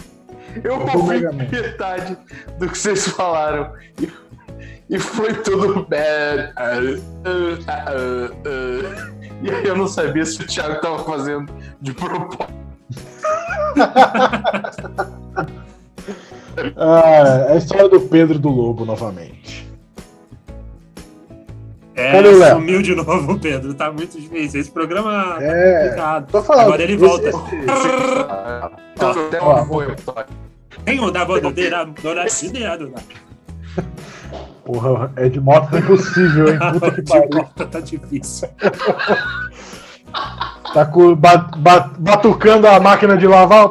eu 0.63 0.80
ouvi 0.80 1.36
metade 1.52 2.18
do 2.60 2.68
que 2.70 2.78
vocês 2.78 3.08
falaram. 3.08 3.72
E, 4.02 4.12
e 4.89 4.97
foi 5.00 5.34
tudo 5.34 5.86
bad. 5.89 6.54
E 9.41 9.50
aí 9.52 9.65
eu 9.65 9.76
não 9.78 9.88
sabia 9.88 10.26
se 10.26 10.41
o 10.41 10.47
Thiago 10.47 10.82
tava 10.82 11.00
fazendo 11.04 11.52
de 11.82 11.93
propósito. 11.93 12.54
Ah, 16.76 17.45
é 17.50 17.54
a 17.54 17.56
história 17.56 17.88
do 17.88 18.02
Pedro 18.02 18.39
do 18.39 18.50
Lobo 18.50 18.84
É, 18.84 18.88
novamente. 18.88 19.67
Cadê 21.95 22.28
o 22.30 22.38
Léo? 22.39 22.56
sumiu 22.56 22.82
de 22.82 22.95
novo, 22.95 23.38
Pedro. 23.41 23.73
Tá 23.73 23.91
muito 23.91 24.19
difícil. 24.19 24.62
Esse 24.62 24.71
programa 24.71 25.38
É, 25.41 25.73
tá 25.73 25.84
complicado. 25.84 26.32
tô 26.32 26.43
falando. 26.43 26.65
Agora 26.67 26.84
ele 26.84 26.93
esse- 26.93 27.06
volta. 27.06 27.32
Ó. 29.41 30.23
Tem 30.86 31.00
o 31.00 31.12
da 31.12 31.26
bandeira, 31.26 31.86
dona. 31.86 32.26
Porra, 34.67 35.10
é 35.15 35.30
de 35.30 35.39
moto 35.39 35.73
é 35.73 35.80
impossível, 35.80 36.49
hein? 36.49 36.60
Puta 36.73 36.91
que 36.91 37.01
De 37.01 37.10
pariu. 37.10 37.30
volta 37.32 37.65
tá 37.65 37.80
difícil. 37.80 38.49
Tá 40.73 40.86
com, 40.86 41.15
ba- 41.15 41.49
ba- 41.58 41.91
batucando 41.97 42.67
a 42.67 42.80
máquina 42.80 43.15
de 43.17 43.25
lavar. 43.27 43.69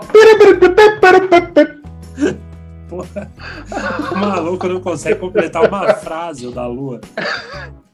Porra. 2.89 3.31
O 4.13 4.17
maluco 4.17 4.67
não 4.69 4.81
consegue 4.81 5.19
completar 5.21 5.67
uma 5.69 5.93
frase 5.95 6.47
o 6.47 6.51
da 6.53 6.67
lua. 6.67 7.01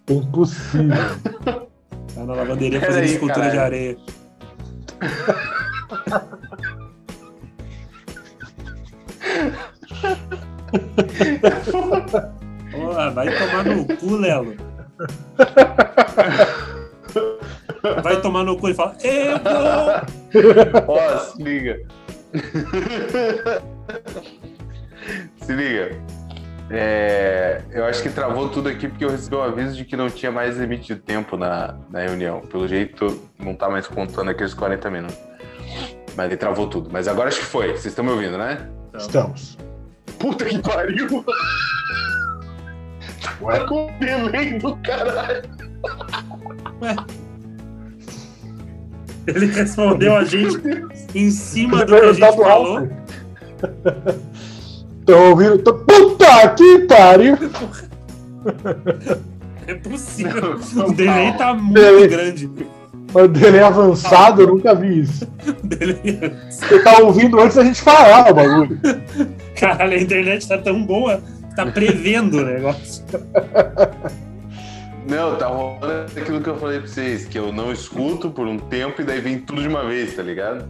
É 0.08 0.12
impossível. 0.12 0.96
Tá 2.14 2.24
na 2.24 2.34
lavanderia 2.34 2.80
fazendo 2.80 3.02
aí, 3.04 3.12
escultura 3.12 3.50
de 3.50 3.56
caralho. 3.56 3.64
areia. 3.64 3.96
Porra, 12.72 13.10
vai 13.10 13.28
tomar 13.38 13.64
no 13.64 13.84
cu, 13.84 14.16
Lelo. 14.16 14.56
Vai 18.02 18.20
tomar 18.20 18.44
no 18.44 18.56
cu 18.56 18.68
e 18.68 18.74
fala, 18.74 18.96
eu 19.02 19.38
vou. 19.38 20.96
Ó, 20.96 21.18
se 21.18 21.42
liga. 21.42 21.80
se 25.42 25.52
liga. 25.52 26.00
É, 26.70 27.60
eu 27.70 27.84
acho 27.84 28.02
que 28.02 28.08
travou 28.08 28.48
tudo 28.48 28.68
aqui 28.68 28.88
porque 28.88 29.04
eu 29.04 29.10
recebi 29.10 29.36
um 29.36 29.42
aviso 29.42 29.76
de 29.76 29.84
que 29.84 29.94
não 29.96 30.08
tinha 30.08 30.32
mais 30.32 30.56
limite 30.56 30.94
de 30.94 31.00
tempo 31.00 31.36
na, 31.36 31.74
na 31.90 32.00
reunião. 32.00 32.40
Pelo 32.40 32.66
jeito, 32.66 33.20
não 33.38 33.54
tá 33.54 33.68
mais 33.68 33.86
contando 33.86 34.30
aqueles 34.30 34.54
40 34.54 34.90
minutos. 34.90 35.18
Mas 36.16 36.26
ele 36.26 36.36
travou 36.36 36.68
tudo. 36.68 36.88
Mas 36.90 37.08
agora 37.08 37.28
acho 37.28 37.40
que 37.40 37.46
foi. 37.46 37.72
Vocês 37.72 37.86
estão 37.86 38.04
me 38.04 38.10
ouvindo, 38.10 38.38
né? 38.38 38.68
Estamos. 38.96 39.58
Puta 40.18 40.44
que 40.44 40.58
pariu! 40.60 41.24
Ué? 43.42 43.60
Com 43.66 43.90
delay 43.98 44.58
do 44.58 44.76
caralho. 44.76 45.42
Ele 49.26 49.46
respondeu 49.46 50.16
a 50.16 50.24
gente 50.24 50.58
em 51.14 51.30
cima 51.30 51.84
do 51.84 51.94
que 51.94 52.00
a 52.00 52.12
gente 52.12 52.36
falou. 52.36 52.88
Tô 55.06 55.16
ouvindo. 55.30 55.58
Tô... 55.58 55.74
Puta 55.74 56.48
que 56.56 56.78
pariu! 56.80 57.36
É 59.66 59.74
possível. 59.74 60.58
Não, 60.74 60.88
O 60.88 60.92
delay 60.92 61.32
tá 61.36 61.54
muito 61.54 61.74
Delay. 61.74 62.08
grande. 62.08 62.50
Mas 63.14 63.28
dele 63.30 63.58
é 63.58 63.62
avançado, 63.62 64.40
eu 64.42 64.48
nunca 64.48 64.74
vi 64.74 65.00
isso. 65.02 65.28
O 65.62 65.66
delay- 65.66 66.32
Você 66.50 66.82
tá 66.82 66.98
ouvindo 66.98 67.38
antes 67.40 67.56
da 67.56 67.64
gente 67.64 67.80
falar 67.82 68.30
o 68.30 68.34
bagulho. 68.34 68.80
Caralho, 69.58 69.92
a 69.92 70.00
internet 70.00 70.48
tá 70.48 70.58
tão 70.58 70.82
boa 70.84 71.20
tá 71.54 71.66
prevendo 71.66 72.38
o 72.38 72.44
negócio. 72.44 73.04
Não, 75.08 75.36
tá 75.36 75.46
rolando 75.48 76.12
aquilo 76.16 76.40
que 76.40 76.48
eu 76.48 76.56
falei 76.56 76.78
pra 76.78 76.86
vocês, 76.86 77.26
que 77.26 77.36
eu 77.36 77.52
não 77.52 77.72
escuto 77.72 78.30
por 78.30 78.46
um 78.46 78.56
tempo 78.56 79.02
e 79.02 79.04
daí 79.04 79.20
vem 79.20 79.40
tudo 79.40 79.60
de 79.60 79.66
uma 79.66 79.84
vez, 79.84 80.14
tá 80.14 80.22
ligado? 80.22 80.68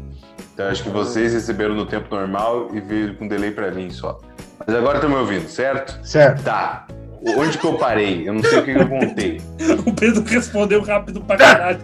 Então 0.55 0.69
acho 0.69 0.83
que 0.83 0.89
vocês 0.89 1.35
receberam 1.35 1.75
no 1.75 1.85
tempo 1.85 2.15
normal 2.15 2.71
e 2.73 2.81
veio 2.81 3.15
com 3.17 3.29
delay 3.29 3.51
pra 3.51 3.71
mim 3.71 3.91
só. 3.91 4.19
Mas 4.67 4.75
agora 4.75 4.97
estão 4.97 5.11
me 5.11 5.17
ouvindo, 5.17 5.49
certo? 5.49 5.99
Certo. 6.03 6.43
Tá. 6.43 6.87
Onde 7.37 7.59
que 7.59 7.65
eu 7.67 7.75
parei? 7.75 8.29
Eu 8.29 8.35
não 8.35 8.43
sei 8.43 8.59
o 8.59 8.65
que 8.65 8.75
que 8.75 8.81
eu 8.81 8.89
contei. 8.89 9.41
O 9.87 9.93
Pedro 9.93 10.23
respondeu 10.25 10.83
rápido 10.83 11.21
pra 11.21 11.37
caralho. 11.37 11.81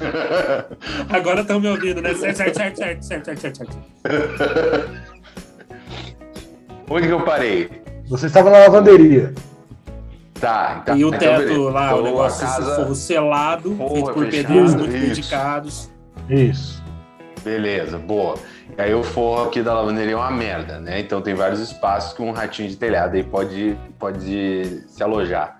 Agora 1.08 1.42
estão 1.42 1.60
me 1.60 1.68
ouvindo, 1.68 2.00
né? 2.00 2.14
Certo, 2.14 2.36
certo, 2.36 2.56
certo, 2.56 2.76
certo, 2.78 3.04
certo, 3.04 3.24
certo, 3.24 3.40
certo, 3.40 3.56
certo. 3.56 4.99
Onde 6.90 7.06
que 7.06 7.12
eu 7.12 7.20
parei? 7.20 7.70
Você 8.08 8.26
estava 8.26 8.50
na 8.50 8.58
lavanderia. 8.58 9.32
Tá, 10.40 10.82
tá. 10.84 10.96
E 10.96 11.04
o 11.04 11.08
então 11.08 11.18
teto 11.18 11.38
beleza. 11.38 11.70
lá, 11.70 11.86
Então, 11.86 11.98
o 12.00 12.02
negócio 12.02 12.46
a 12.46 12.50
casa- 12.50 12.76
forro 12.76 12.94
selado, 12.94 13.76
Forro 13.76 13.90
feito 13.94 14.12
por 14.12 14.24
fechado, 14.24 14.30
pedreiros 14.46 14.74
muito 14.74 14.96
isso. 14.96 15.06
dedicados. 15.06 15.90
Isso. 16.28 16.82
Beleza, 17.44 17.98
boa. 17.98 18.34
E 18.76 18.80
aí 18.82 18.94
o 18.94 19.02
forro 19.02 19.44
aqui 19.44 19.62
da 19.62 19.74
lavanderia 19.74 20.14
é 20.14 20.16
uma 20.16 20.30
merda, 20.30 20.78
né? 20.80 20.98
Então 21.00 21.20
tem 21.20 21.34
vários 21.34 21.60
espaços 21.60 22.12
que 22.14 22.22
um 22.22 22.32
ratinho 22.32 22.68
de 22.68 22.76
telhado 22.76 23.16
aí 23.16 23.22
pode, 23.22 23.76
pode 23.98 24.82
se 24.88 25.02
alojar. 25.02 25.58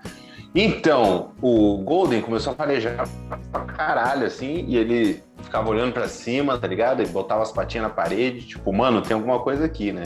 Então, 0.53 1.31
o 1.41 1.77
Golden 1.77 2.21
começou 2.21 2.51
a 2.51 2.55
farejar 2.55 3.07
pra 3.51 3.61
caralho, 3.61 4.25
assim, 4.25 4.65
e 4.67 4.75
ele 4.75 5.23
ficava 5.43 5.69
olhando 5.69 5.93
pra 5.93 6.09
cima, 6.09 6.57
tá 6.57 6.67
ligado? 6.67 7.01
Ele 7.01 7.09
botava 7.09 7.41
as 7.41 7.51
patinhas 7.53 7.87
na 7.87 7.89
parede, 7.93 8.41
tipo, 8.45 8.73
mano, 8.73 9.01
tem 9.01 9.15
alguma 9.15 9.39
coisa 9.39 9.63
aqui, 9.63 9.93
né? 9.93 10.03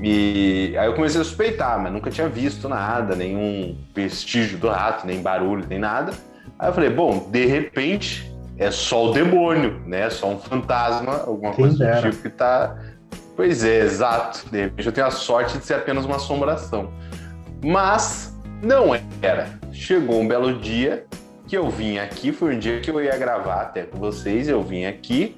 E 0.00 0.76
aí 0.78 0.86
eu 0.86 0.94
comecei 0.94 1.20
a 1.20 1.24
suspeitar, 1.24 1.80
mas 1.80 1.92
nunca 1.92 2.10
tinha 2.10 2.28
visto 2.28 2.68
nada, 2.68 3.16
nenhum 3.16 3.76
vestígio 3.94 4.58
do 4.58 4.68
rato, 4.68 5.06
nem 5.06 5.20
barulho, 5.20 5.64
nem 5.68 5.78
nada. 5.78 6.12
Aí 6.58 6.68
eu 6.68 6.72
falei, 6.72 6.90
bom, 6.90 7.28
de 7.30 7.46
repente 7.46 8.32
é 8.56 8.70
só 8.70 9.06
o 9.06 9.12
demônio, 9.12 9.80
né? 9.86 10.08
Só 10.10 10.28
um 10.28 10.38
fantasma, 10.38 11.24
alguma 11.26 11.52
Quem 11.52 11.64
coisa 11.64 11.78
dera. 11.78 12.00
do 12.00 12.10
tipo 12.10 12.22
que 12.22 12.30
tá. 12.30 12.76
Pois 13.36 13.64
é, 13.64 13.80
exato. 13.80 14.48
De 14.50 14.62
repente 14.62 14.86
eu 14.86 14.92
tenho 14.92 15.06
a 15.06 15.10
sorte 15.10 15.58
de 15.58 15.64
ser 15.64 15.74
apenas 15.74 16.04
uma 16.04 16.16
assombração. 16.16 16.92
Mas 17.64 18.36
não 18.62 18.94
era. 19.22 19.58
Chegou 19.72 20.20
um 20.20 20.28
belo 20.28 20.58
dia 20.58 21.06
que 21.46 21.56
eu 21.56 21.70
vim 21.70 21.98
aqui, 21.98 22.30
foi 22.30 22.56
um 22.56 22.58
dia 22.58 22.80
que 22.80 22.90
eu 22.90 23.02
ia 23.02 23.16
gravar 23.16 23.62
até 23.62 23.82
com 23.82 23.98
vocês, 23.98 24.48
eu 24.48 24.62
vim 24.62 24.84
aqui 24.84 25.36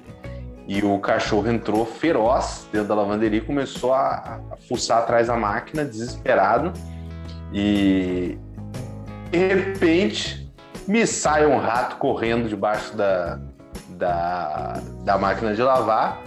e 0.67 0.83
o 0.83 0.99
cachorro 0.99 1.49
entrou 1.49 1.85
feroz 1.85 2.67
dentro 2.71 2.87
da 2.87 2.95
lavanderia 2.95 3.39
e 3.39 3.41
começou 3.41 3.93
a, 3.93 4.39
a 4.51 4.57
fuçar 4.67 4.99
atrás 4.99 5.27
da 5.27 5.35
máquina, 5.35 5.83
desesperado. 5.83 6.71
E 7.53 8.37
de 9.29 9.37
repente 9.37 10.51
me 10.87 11.05
sai 11.05 11.45
um 11.45 11.57
rato 11.57 11.97
correndo 11.97 12.47
debaixo 12.47 12.95
da, 12.95 13.39
da, 13.89 14.81
da 15.03 15.17
máquina 15.17 15.53
de 15.53 15.61
lavar 15.61 16.21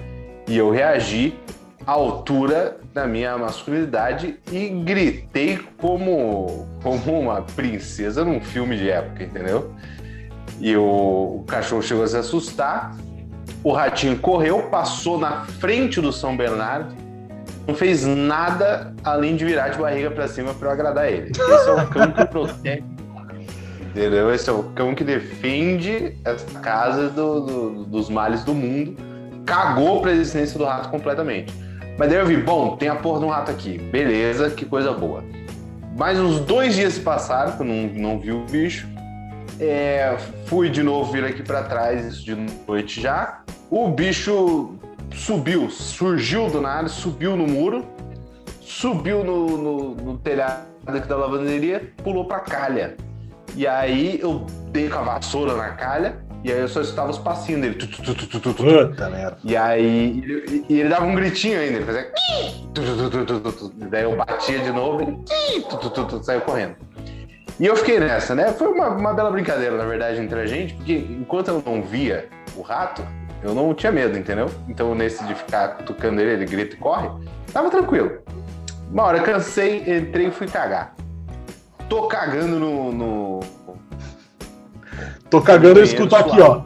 e 0.47 0.57
eu 0.57 0.71
reagi 0.71 1.39
à 1.87 1.93
altura 1.93 2.79
da 2.93 3.07
minha 3.07 3.37
masculinidade 3.37 4.39
e 4.51 4.69
gritei 4.69 5.59
como, 5.79 6.67
como 6.83 7.21
uma 7.21 7.43
princesa 7.43 8.25
num 8.25 8.41
filme 8.41 8.77
de 8.77 8.89
época, 8.89 9.25
entendeu? 9.25 9.75
E 10.61 10.77
o, 10.77 11.41
o 11.41 11.45
cachorro 11.47 11.83
chegou 11.83 12.05
a 12.05 12.07
se 12.07 12.17
assustar, 12.17 12.95
o 13.63 13.73
ratinho 13.73 14.19
correu, 14.19 14.63
passou 14.65 15.19
na 15.19 15.45
frente 15.45 16.01
do 16.01 16.13
São 16.13 16.37
Bernardo, 16.37 16.95
não 17.67 17.75
fez 17.75 18.05
nada 18.05 18.93
além 19.03 19.37
de 19.37 19.45
virar 19.45 19.69
de 19.71 19.79
barriga 19.79 20.11
pra 20.11 20.29
cima 20.29 20.53
para 20.55 20.73
agradar 20.73 21.11
ele. 21.11 21.31
Esse 21.31 21.69
é 21.69 21.73
o 21.73 21.87
cão 21.89 22.13
que 22.13 22.25
protege 22.27 22.85
Entendeu? 23.91 24.35
Esse 24.35 24.51
é 24.51 24.53
o 24.53 24.65
cão 24.75 24.93
que 24.95 25.05
defende 25.05 26.17
essa 26.25 26.59
casa 26.59 27.09
do- 27.09 27.41
do- 27.47 27.85
dos 27.85 28.11
males 28.11 28.43
do 28.43 28.53
mundo. 28.53 28.97
Cagou 29.47 30.01
pra 30.03 30.11
existência 30.11 30.59
do 30.59 30.65
rato 30.65 30.89
completamente. 30.89 31.55
Mas 31.97 32.09
daí 32.11 32.19
eu 32.19 32.27
vi, 32.27 32.37
bom, 32.37 32.77
tem 32.77 32.89
a 32.89 32.97
porra 32.97 33.21
de 33.21 33.25
um 33.27 33.29
rato 33.29 33.53
aqui. 33.53 33.79
Beleza, 33.79 34.51
que 34.51 34.65
coisa 34.65 34.93
boa. 34.93 35.23
Mais 35.97 36.19
uns 36.19 36.41
dois 36.41 36.75
dias 36.75 36.95
se 36.95 37.01
passaram, 37.01 37.53
que 37.53 37.61
eu 37.63 37.67
não, 37.67 37.87
não 37.95 38.19
vi 38.19 38.33
o 38.33 38.45
bicho. 38.47 38.89
É, 39.61 40.17
fui 40.47 40.69
de 40.69 40.83
novo 40.83 41.13
vir 41.13 41.25
aqui 41.25 41.43
pra 41.43 41.63
trás, 41.63 42.05
isso 42.05 42.25
de 42.25 42.35
noite 42.67 43.01
já. 43.01 43.41
O 43.71 43.89
bicho 43.89 44.75
subiu, 45.15 45.71
surgiu 45.71 46.49
do 46.51 46.61
nada, 46.61 46.89
subiu 46.89 47.37
no 47.37 47.47
muro, 47.47 47.85
subiu 48.61 49.23
no, 49.25 49.47
no- 49.57 49.95
no 49.95 50.19
telhado 50.19 50.65
aqui 50.87 51.07
da 51.09 51.17
lavanderia, 51.17 51.93
pulou 52.03 52.25
pra 52.27 52.41
calha. 52.41 52.97
E 53.57 53.67
aí 53.67 54.19
eu 54.21 54.45
dei 54.71 54.89
com 54.89 54.99
a 54.99 55.03
vassoura 55.03 55.55
na 55.55 55.71
calha, 55.71 56.17
e 56.43 56.51
aí 56.53 56.59
eu 56.61 56.69
só 56.69 56.81
escutava 56.81 57.11
os 57.11 57.19
passinhos 57.19 57.61
dele. 57.63 57.75
Tu, 57.77 57.87
tu, 57.87 58.03
tu, 58.03 58.15
tu, 58.15 58.27
tu, 58.27 58.41
tu, 58.41 58.55
tu. 58.55 58.65
Puta 58.89 59.09
merda. 59.09 59.39
E 59.45 59.57
aí 59.57 60.21
ele, 60.25 60.67
e 60.69 60.81
ele 60.81 60.89
dava 60.89 61.07
um 61.07 61.15
gritinho 61.15 61.59
ainda, 61.61 61.77
ele 61.77 61.85
fazia. 61.87 62.13
E 63.81 63.85
daí 63.87 64.03
eu 64.03 64.17
batia 64.17 64.59
de 64.59 64.73
novo, 64.73 65.01
ele 65.03 66.23
saiu 66.25 66.41
correndo. 66.41 66.75
E 67.59 67.67
eu 67.67 67.77
fiquei 67.77 68.01
nessa, 68.01 68.35
né? 68.35 68.53
Foi 68.53 68.69
uma, 68.69 68.89
uma 68.89 69.15
bela 69.15 69.31
brincadeira, 69.31 69.77
na 69.77 69.85
verdade, 69.85 70.21
entre 70.21 70.41
a 70.41 70.47
gente, 70.47 70.75
porque 70.75 70.97
enquanto 70.97 71.49
eu 71.49 71.63
não 71.65 71.83
via 71.83 72.29
o 72.57 72.63
rato, 72.63 73.07
eu 73.43 73.55
não 73.55 73.73
tinha 73.75 73.93
medo, 73.93 74.19
entendeu? 74.19 74.51
Então, 74.69 74.95
nesse 74.95 75.23
de 75.25 75.35
ficar 75.35 75.77
cutucando 75.77 76.21
ele, 76.21 76.33
ele 76.33 76.47
grita 76.47 76.75
e 76.75 76.79
corre, 76.79 77.09
tava 77.53 77.71
tranquilo. 77.71 78.19
Uma 78.91 79.05
hora 79.05 79.21
cansei, 79.21 79.79
entrei 79.87 80.29
e 80.29 80.31
fui 80.33 80.49
cagar. 80.49 80.95
Tô 81.89 82.09
cagando 82.09 82.59
no. 82.59 82.93
no... 82.93 83.41
Tô 85.31 85.41
cagando 85.41 85.81
e 85.81 85.83
escuto 85.85 86.17
aqui, 86.17 86.41
ó. 86.41 86.63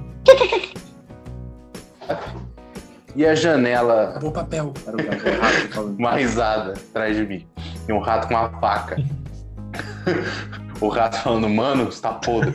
E 3.15 3.27
a 3.27 3.35
janela, 3.35 4.11
Acabou 4.11 4.31
o 4.31 4.33
papel. 4.33 4.73
Uma 5.99 6.15
risada 6.15 6.75
atrás 6.75 7.17
de 7.17 7.27
mim. 7.27 7.47
E 7.89 7.93
um 7.93 7.99
rato 7.99 8.29
com 8.29 8.35
uma 8.35 8.49
faca. 8.61 8.97
o 10.81 10.89
rato 10.89 11.19
falando, 11.23 11.49
mano, 11.49 11.89
está 11.89 12.13
podre. 12.13 12.55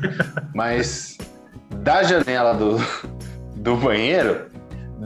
Mas 0.54 1.18
da 1.78 2.04
janela 2.04 2.54
do, 2.54 2.78
do 3.56 3.76
banheiro, 3.76 4.48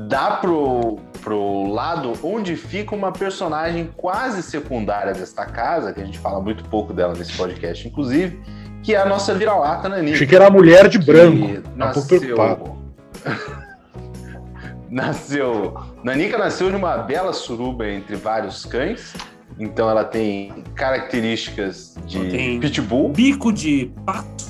dá 0.08 0.32
pro, 0.32 1.00
pro 1.22 1.72
lado 1.72 2.14
onde 2.24 2.56
fica 2.56 2.96
uma 2.96 3.12
personagem 3.12 3.90
quase 3.96 4.44
secundária 4.44 5.14
desta 5.14 5.46
casa, 5.46 5.94
que 5.94 6.02
a 6.02 6.06
gente 6.06 6.20
fala 6.20 6.40
muito 6.40 6.64
pouco 6.66 6.94
dela 6.94 7.14
nesse 7.14 7.36
podcast, 7.36 7.88
inclusive, 7.88 8.40
que 8.84 8.94
é 8.94 8.98
a 8.98 9.06
nossa 9.06 9.34
vira-lata 9.34 9.90
Nani. 9.90 10.14
Achei 10.14 10.28
que 10.28 10.36
era 10.36 10.48
a 10.48 10.52
mulher 10.52 10.88
de 10.88 11.00
branco. 11.00 11.62
Tá 11.62 11.70
nasceu. 11.76 12.78
nasceu. 14.90 15.78
Nanica 16.04 16.38
nasceu 16.38 16.70
de 16.70 16.76
uma 16.76 16.98
bela 16.98 17.34
suruba 17.34 17.88
entre 17.88 18.16
vários 18.16 18.66
cães. 18.66 19.14
Então 19.60 19.90
ela 19.90 20.04
tem 20.04 20.64
características 20.76 21.96
de 22.06 22.20
tem- 22.30 22.60
pitbull. 22.60 23.10
Bico 23.10 23.52
de 23.52 23.92
pato. 24.06 24.46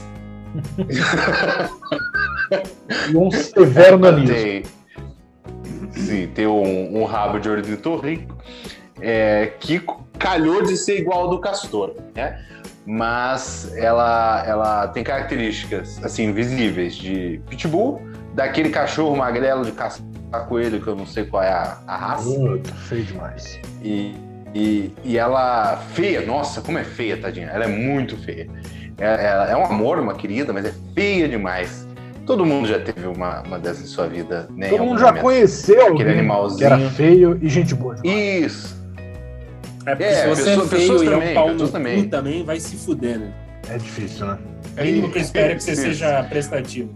E 3.11 3.17
um 3.17 3.29
severo 3.31 3.95
Ela 3.97 4.11
nanismo. 4.11 4.35
tem, 4.35 4.63
sim, 5.91 6.27
tem 6.33 6.47
um, 6.47 7.01
um 7.01 7.05
rabo 7.05 7.39
de 7.39 7.49
ornitorrinco 7.49 8.35
é, 9.01 9.53
que 9.59 9.81
calhou 10.17 10.63
de 10.63 10.75
ser 10.77 10.99
igual 10.99 11.21
ao 11.23 11.29
do 11.29 11.39
castor, 11.39 11.95
né? 12.15 12.43
Mas 12.85 13.71
ela, 13.75 14.43
ela 14.47 14.87
tem 14.87 15.03
características 15.03 16.01
assim 16.03 16.31
visíveis 16.31 16.95
de 16.95 17.41
pitbull, 17.49 18.01
daquele 18.33 18.69
cachorro 18.69 19.15
magrelo 19.15 19.65
de 19.65 19.73
caçar 19.73 20.05
coelho 20.47 20.81
que 20.81 20.87
eu 20.87 20.95
não 20.95 21.05
sei 21.05 21.25
qual 21.25 21.43
é 21.43 21.49
a, 21.49 21.77
a 21.85 21.97
raça. 21.97 22.29
Puta, 22.29 22.73
feio 22.73 23.03
demais. 23.03 23.59
E, 23.83 24.13
e, 24.53 24.91
e 25.03 25.17
ela 25.17 25.77
feia, 25.93 26.21
nossa, 26.25 26.61
como 26.61 26.77
é 26.77 26.83
feia, 26.83 27.17
tadinha. 27.17 27.47
Ela 27.47 27.65
é 27.65 27.67
muito 27.67 28.17
feia. 28.17 28.47
É, 28.97 29.25
ela 29.27 29.49
é 29.51 29.55
um 29.55 29.65
amor, 29.65 29.99
uma 29.99 30.15
querida, 30.15 30.51
mas 30.51 30.65
é 30.65 30.73
feia 30.95 31.27
demais. 31.27 31.87
Todo 32.25 32.45
mundo 32.45 32.67
já 32.67 32.79
teve 32.79 33.07
uma, 33.07 33.41
uma 33.43 33.57
dessas 33.59 33.83
em 33.83 33.87
sua 33.87 34.07
vida, 34.07 34.47
né? 34.55 34.67
Todo 34.69 34.83
mundo 34.83 34.99
já 34.99 35.07
momento. 35.07 35.21
conheceu 35.23 35.75
Aquele 35.75 35.89
alguém 35.91 36.05
que 36.07 36.11
animalzinho. 36.19 36.65
era 36.65 36.77
feio 36.89 37.39
e 37.41 37.47
gente 37.47 37.73
boa. 37.75 37.95
demais. 37.95 38.45
Isso. 38.45 38.77
É 39.85 39.91
porque 39.91 40.03
É, 40.03 40.13
se 40.13 40.27
você 40.27 40.43
pessoa- 40.43 40.65
é 40.65 40.67
feio 40.67 40.81
pessoas 40.81 41.01
e 41.01 41.05
é 41.05 41.09
também, 41.11 41.31
um 41.31 41.33
pau 41.33 41.53
no 41.53 41.67
também. 41.69 42.09
também. 42.09 42.43
vai 42.43 42.59
se 42.59 42.75
fuder, 42.75 43.19
né? 43.19 43.31
É 43.69 43.77
difícil, 43.77 44.25
né? 44.25 44.37
O 44.77 44.83
mínimo 44.83 45.09
que 45.11 45.17
eu 45.17 45.21
espero 45.21 45.51
é 45.53 45.55
que 45.55 45.63
você 45.63 45.75
seja 45.75 46.23
prestativo. 46.23 46.89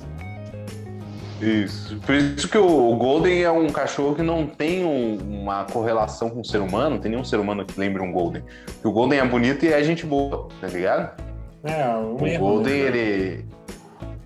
Isso. 1.42 1.98
Por 2.06 2.14
isso 2.16 2.48
que 2.48 2.58
o 2.58 2.96
Golden 2.96 3.42
é 3.44 3.52
um 3.52 3.68
cachorro 3.70 4.14
que 4.16 4.22
não 4.22 4.46
tem 4.46 4.86
um- 4.86 5.18
uma 5.42 5.64
correlação 5.66 6.30
com 6.30 6.42
o 6.42 6.46
ser 6.46 6.60
humano, 6.60 6.92
não 6.92 6.98
tem 7.00 7.12
nenhum 7.12 7.24
ser 7.24 7.40
humano 7.40 7.66
que 7.66 7.80
lembre 7.80 8.02
um 8.02 8.12
Golden. 8.12 8.44
Porque 8.66 8.88
o 8.88 8.92
Golden 8.92 9.20
é 9.20 9.26
bonito 9.26 9.66
e 9.66 9.70
é 9.74 9.84
gente 9.84 10.06
boa, 10.06 10.48
tá 10.60 10.68
ligado? 10.68 11.20
É, 11.64 11.88
O 11.96 12.26
erro. 12.28 12.40
Golden, 12.40 12.74
né? 12.84 12.88
ele, 12.88 13.46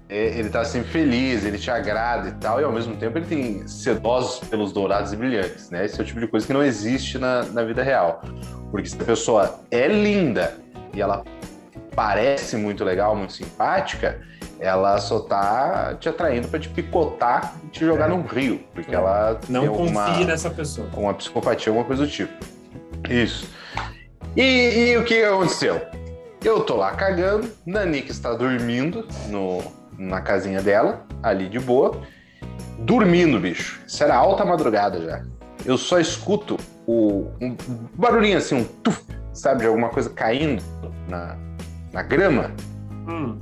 é- 0.10 0.38
ele 0.40 0.50
tá 0.50 0.64
sempre 0.66 0.90
feliz, 0.90 1.46
ele 1.46 1.58
te 1.58 1.72
agrada 1.72 2.30
e 2.30 2.32
tal, 2.34 2.60
e 2.60 2.64
ao 2.64 2.72
mesmo 2.72 2.96
tempo 2.98 3.18
ele 3.18 3.26
tem 3.26 3.68
sedosos 3.68 4.48
pelos 4.48 4.72
dourados 4.74 5.14
e 5.14 5.16
brilhantes, 5.16 5.70
né? 5.70 5.86
Esse 5.86 6.00
é 6.00 6.04
o 6.04 6.06
tipo 6.06 6.20
de 6.20 6.28
coisa 6.28 6.46
que 6.46 6.54
não 6.54 6.64
existe 6.64 7.18
na, 7.18 7.44
na 7.44 7.64
vida 7.64 7.82
real. 7.82 8.22
Porque 8.72 8.88
se 8.90 9.02
a 9.02 9.06
pessoa 9.06 9.60
é 9.72 9.88
linda 9.88 10.54
e 10.94 11.02
ela 11.02 11.24
parece 11.96 12.58
muito 12.58 12.84
legal, 12.84 13.16
muito 13.16 13.34
simpática, 13.34 14.20
ela 14.60 14.98
só 15.00 15.20
tá 15.20 15.96
te 16.00 16.10
atraindo 16.10 16.48
pra 16.48 16.60
te 16.60 16.70
picotar 16.70 17.56
e 17.64 17.68
te 17.68 17.86
jogar 17.86 18.10
num 18.10 18.22
rio. 18.22 18.64
Porque 18.74 18.92
É. 18.92 18.96
ela 18.96 19.40
Não 19.50 19.68
alguma 19.68 20.18
nessa 20.26 20.50
pessoa. 20.50 20.88
uma 20.96 21.14
psicopatia, 21.14 21.70
alguma 21.72 21.86
coisa 21.86 22.06
do 22.06 22.10
tipo. 22.12 22.34
Isso. 23.10 23.50
E, 24.36 24.92
e 24.92 24.98
o 24.98 25.04
que 25.04 25.24
aconteceu? 25.24 25.82
Eu 26.44 26.62
tô 26.62 26.76
lá 26.76 26.92
cagando, 26.92 27.50
Nanika 27.66 28.12
está 28.12 28.34
dormindo 28.34 29.08
no, 29.30 29.64
na 29.98 30.22
casinha 30.22 30.62
dela, 30.62 31.06
ali 31.24 31.48
de 31.50 31.60
boa. 31.60 32.02
Dormindo, 32.80 33.40
bicho. 33.40 33.82
Isso 33.88 34.04
era 34.04 34.16
alta 34.16 34.46
madrugada 34.46 35.02
já. 35.02 35.24
Eu 35.66 35.78
só 35.78 36.00
escuto 36.00 36.58
o, 36.86 37.32
um 37.42 37.56
barulhinho 37.96 38.38
assim, 38.38 38.56
um 38.56 38.64
tuf, 38.64 39.02
sabe, 39.34 39.62
de 39.62 39.68
alguma 39.68 39.90
coisa 39.90 40.10
caindo 40.10 40.62
na, 41.08 41.36
na 41.96 42.04
grama. 42.04 42.52
Hum, 43.08 43.40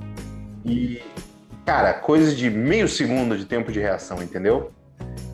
E, 0.63 1.01
cara, 1.65 1.91
coisa 1.91 2.33
de 2.35 2.49
meio 2.51 2.87
segundo 2.87 3.35
de 3.35 3.45
tempo 3.45 3.71
de 3.71 3.79
reação, 3.79 4.21
entendeu? 4.21 4.71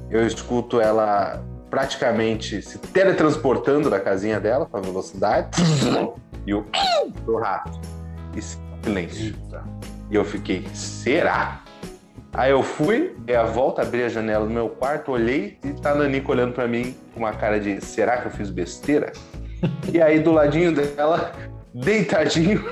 Eu 0.09 0.25
escuto 0.25 0.79
ela 0.79 1.43
praticamente 1.69 2.61
se 2.61 2.79
teletransportando 2.79 3.89
da 3.89 3.99
casinha 3.99 4.39
dela 4.39 4.65
com 4.65 4.77
a 4.77 4.79
velocidade 4.81 5.49
e 6.47 6.53
o 6.53 6.65
do 7.25 7.35
rato. 7.35 7.79
E 8.35 8.41
silêncio. 8.41 9.35
E 10.09 10.15
eu 10.15 10.23
fiquei, 10.23 10.65
será? 10.73 11.61
Aí 12.33 12.51
eu 12.51 12.63
fui, 12.63 13.15
dei 13.19 13.35
a 13.35 13.43
volta, 13.43 13.81
abri 13.81 14.03
a 14.03 14.09
janela 14.09 14.45
do 14.45 14.53
meu 14.53 14.69
quarto, 14.69 15.11
olhei 15.11 15.57
e 15.63 15.73
tá 15.73 15.91
a 15.91 15.95
Nanica 15.95 16.31
olhando 16.31 16.53
pra 16.53 16.67
mim 16.67 16.95
com 17.13 17.19
uma 17.19 17.33
cara 17.33 17.59
de 17.59 17.81
será 17.81 18.17
que 18.17 18.27
eu 18.27 18.31
fiz 18.31 18.49
besteira? 18.49 19.11
e 19.91 20.01
aí 20.01 20.19
do 20.19 20.31
ladinho 20.31 20.73
dela, 20.73 21.33
deitadinho, 21.73 22.63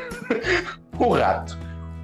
o 1.00 1.10
rato. 1.14 1.58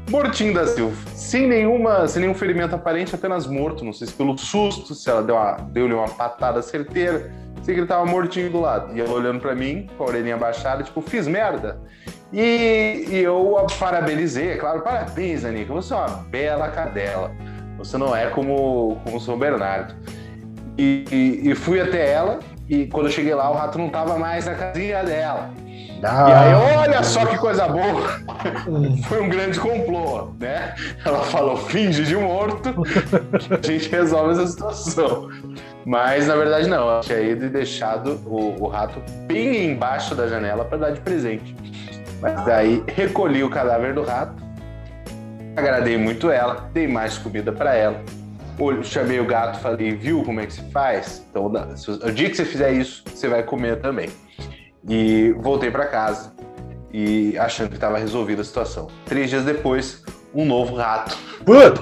Mortinho 0.09 0.53
da 0.53 0.67
Silva, 0.67 0.95
sem 1.15 1.47
nenhuma, 1.47 2.05
sem 2.09 2.21
nenhum 2.21 2.33
ferimento 2.35 2.75
aparente, 2.75 3.15
apenas 3.15 3.47
morto. 3.47 3.85
Não 3.85 3.93
sei 3.93 4.07
se 4.07 4.13
pelo 4.13 4.37
susto, 4.37 4.93
se 4.93 5.09
ela 5.09 5.23
deu 5.23 5.35
uma- 5.35 5.53
deu-lhe 5.71 5.93
uma 5.93 6.09
patada 6.09 6.61
certeira. 6.61 7.31
Sei 7.61 7.73
que 7.73 7.79
ele 7.79 7.87
tava 7.87 8.05
mortinho 8.05 8.51
do 8.51 8.59
lado. 8.59 8.93
E 8.95 8.99
ela 8.99 9.11
olhando 9.13 9.39
pra 9.39 9.55
mim, 9.55 9.87
com 9.97 10.03
a 10.03 10.07
orelhinha 10.07 10.35
baixada, 10.35 10.83
tipo, 10.83 11.01
fiz 11.01 11.25
merda. 11.25 11.79
E, 12.33 13.05
e 13.09 13.17
eu 13.23 13.57
a 13.57 13.65
parabenizei, 13.79 14.49
é 14.49 14.57
claro, 14.57 14.81
parabéns, 14.81 15.45
Anica, 15.45 15.71
você 15.73 15.93
é 15.93 15.97
uma 15.97 16.07
bela 16.07 16.67
cadela. 16.67 17.31
Você 17.77 17.97
não 17.97 18.13
é 18.13 18.27
como, 18.27 18.97
como 19.05 19.17
o 19.17 19.19
São 19.21 19.39
Bernardo. 19.39 19.95
E, 20.77 21.05
e- 21.09 21.49
e 21.51 21.55
fui 21.55 21.79
até 21.79 22.11
ela, 22.11 22.39
e 22.67 22.87
quando 22.87 23.05
eu 23.05 23.11
cheguei 23.11 23.33
lá, 23.33 23.49
o 23.49 23.53
rato 23.53 23.77
não 23.77 23.87
tava 23.89 24.17
mais 24.19 24.45
na 24.45 24.55
casinha 24.55 25.01
dela. 25.03 25.49
E 26.29 26.33
aí, 26.33 26.53
olha 26.53 27.01
só 27.03 27.25
que 27.25 27.37
coisa 27.37 27.67
boa! 27.67 28.19
Foi 29.07 29.21
um 29.21 29.29
grande 29.29 29.59
complô, 29.59 30.31
né? 30.39 30.75
Ela 31.05 31.21
falou, 31.23 31.55
finge 31.57 32.03
de 32.03 32.15
morto, 32.15 32.73
que 32.83 33.53
a 33.53 33.71
gente 33.71 33.89
resolve 33.89 34.33
essa 34.33 34.47
situação. 34.47 35.29
Mas, 35.85 36.27
na 36.27 36.35
verdade, 36.35 36.67
não. 36.67 36.89
Ela 36.89 36.99
tinha 37.01 37.19
ido 37.21 37.45
e 37.45 37.49
deixado 37.49 38.19
o, 38.25 38.63
o 38.63 38.67
rato 38.67 39.01
bem 39.27 39.71
embaixo 39.71 40.13
da 40.13 40.27
janela 40.27 40.65
para 40.65 40.77
dar 40.77 40.89
de 40.91 40.99
presente. 41.01 41.55
Mas 42.21 42.43
daí, 42.45 42.83
recolhi 42.87 43.43
o 43.43 43.49
cadáver 43.49 43.93
do 43.93 44.03
rato, 44.03 44.41
agradei 45.55 45.97
muito 45.97 46.29
ela, 46.29 46.69
dei 46.73 46.87
mais 46.87 47.17
comida 47.17 47.51
para 47.51 47.75
ela. 47.75 48.01
Olho- 48.59 48.83
Chamei 48.83 49.19
o 49.19 49.25
gato, 49.25 49.59
falei, 49.59 49.95
viu 49.95 50.23
como 50.23 50.39
é 50.39 50.45
que 50.45 50.53
se 50.53 50.61
faz? 50.71 51.25
Então, 51.29 51.45
o 51.47 52.11
dia 52.11 52.29
que 52.29 52.35
você 52.35 52.45
fizer 52.45 52.71
isso, 52.71 53.03
você 53.13 53.27
vai 53.27 53.43
comer 53.43 53.79
também. 53.81 54.09
E 54.87 55.33
voltei 55.39 55.71
para 55.71 55.85
casa 55.85 56.33
e 56.91 57.37
achando 57.37 57.69
que 57.69 57.75
estava 57.75 57.97
resolvida 57.97 58.41
a 58.41 58.45
situação. 58.45 58.87
Três 59.05 59.29
dias 59.29 59.43
depois, 59.43 60.03
um 60.33 60.45
novo 60.45 60.75
rato 60.75 61.17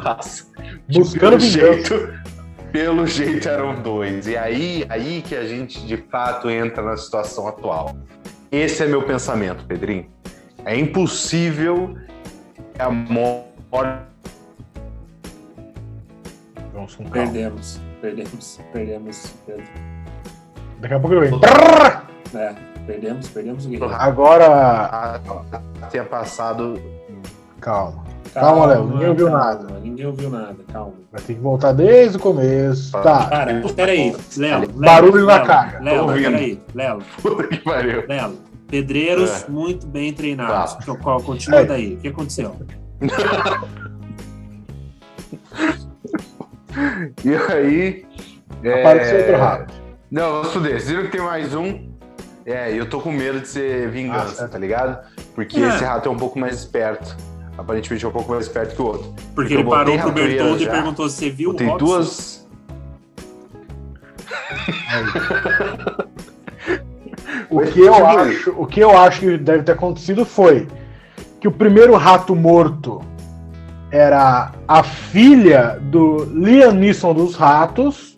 passa. 0.01 0.45
buscando 0.87 1.37
pelo 1.37 1.39
jeito, 1.39 2.13
pelo 2.71 3.07
jeito 3.07 3.49
eram 3.49 3.81
dois. 3.81 4.27
E 4.27 4.37
aí, 4.37 4.85
aí 4.89 5.21
que 5.21 5.35
a 5.35 5.45
gente 5.45 5.85
de 5.85 5.97
fato 5.97 6.49
entra 6.49 6.81
na 6.81 6.95
situação 6.95 7.47
atual. 7.47 7.95
Esse 8.51 8.83
é 8.83 8.87
meu 8.87 9.03
pensamento, 9.03 9.65
Pedrinho. 9.65 10.09
É 10.65 10.77
impossível 10.77 11.97
que 12.73 12.81
a 12.81 12.89
morte 12.89 14.11
Vamos 16.73 16.95
com 16.95 17.03
calma. 17.03 17.31
perdemos. 17.31 17.79
Perdemos. 18.01 18.59
Perdemos. 18.73 19.33
Pedro. 19.45 19.63
Daqui 20.79 20.93
a 20.93 20.99
pouco 20.99 21.15
ele 21.15 21.29
vem. 21.29 21.39
É, 22.33 22.70
perdemos, 22.91 23.29
perdemos 23.29 23.65
o 23.65 23.69
guerreiro. 23.69 23.93
Agora, 23.95 25.19
tenha 25.91 26.03
passado. 26.03 26.79
calma. 27.59 28.03
Calma, 28.33 28.65
Léo, 28.65 28.85
ninguém 28.87 29.09
ouviu 29.09 29.29
nada. 29.29 29.67
Ninguém 29.83 30.05
ouviu 30.05 30.29
nada, 30.29 30.55
calma. 30.71 30.93
Vai 31.11 31.21
ter 31.21 31.33
que 31.33 31.41
voltar 31.41 31.73
desde 31.73 32.15
o 32.15 32.19
começo. 32.19 32.91
Tá. 32.93 33.25
Cara, 33.27 33.61
peraí, 33.75 34.15
Léo. 34.37 34.69
Barulho 34.73 35.25
na 35.25 35.35
Léo, 35.35 35.45
cara. 35.45 35.79
Léo, 35.81 36.07
peraí, 36.07 36.61
Léo, 36.73 36.99
Puta 37.21 37.47
que 37.47 37.57
pariu. 37.57 38.05
Léo. 38.07 38.33
Pedreiros 38.69 39.43
É. 39.43 39.49
muito 39.51 39.85
bem 39.85 40.13
treinados. 40.13 40.73
Tá. 40.75 40.79
Então, 40.81 40.95
qual- 40.95 41.21
Continua 41.21 41.59
É. 41.59 41.65
daí. 41.65 41.95
O 41.95 41.97
que 41.97 42.07
aconteceu? 42.07 42.55
E 47.25 47.35
aí. 47.35 48.05
é, 48.63 48.79
Apareceu 48.79 49.17
outro 49.19 49.37
rato. 49.37 49.73
Não, 50.09 50.31
vamos 50.31 50.53
fuder. 50.53 50.71
Vocês 50.79 50.87
viram 50.89 51.03
que 51.03 51.09
tem 51.11 51.21
mais 51.21 51.53
um? 51.53 51.90
É, 52.45 52.73
e 52.73 52.77
eu 52.77 52.89
tô 52.89 52.99
com 52.99 53.11
medo 53.11 53.39
de 53.39 53.47
ser 53.47 53.89
vingança, 53.89 54.45
Ah, 54.45 54.47
tá 54.47 54.57
ligado? 54.57 54.97
Porque 55.35 55.59
É. 55.59 55.67
esse 55.69 55.83
rato 55.83 56.09
é 56.09 56.11
um 56.11 56.17
pouco 56.17 56.39
mais 56.39 56.55
esperto. 56.57 57.15
Aparentemente 57.57 58.03
é 58.03 58.07
um 58.07 58.11
pouco 58.11 58.31
mais 58.31 58.45
esperto 58.45 58.75
que 58.75 58.81
o 58.81 58.85
outro. 58.85 59.13
Porque 59.35 59.53
Eu 59.53 59.59
ele 59.59 59.69
parou 59.69 59.95
botei 59.97 59.99
pro 59.99 60.11
Bertoldo 60.11 60.63
e 60.63 60.67
perguntou 60.69 61.09
se 61.09 61.17
você 61.17 61.29
viu 61.29 61.51
o 61.51 61.53
Tem 61.53 61.67
Robson. 61.67 61.85
duas. 61.85 62.47
O 67.49 67.61
que, 67.61 67.79
eu 67.81 68.05
acho, 68.07 68.51
o 68.57 68.65
que 68.65 68.79
eu 68.79 68.97
acho 68.97 69.19
que 69.21 69.37
deve 69.37 69.63
ter 69.63 69.73
acontecido 69.73 70.25
foi 70.25 70.67
que 71.39 71.47
o 71.47 71.51
primeiro 71.51 71.95
rato 71.95 72.35
morto 72.35 73.01
era 73.91 74.53
a 74.67 74.83
filha 74.83 75.77
do 75.81 76.23
Liam 76.25 76.71
Neeson 76.71 77.13
dos 77.13 77.35
ratos. 77.35 78.15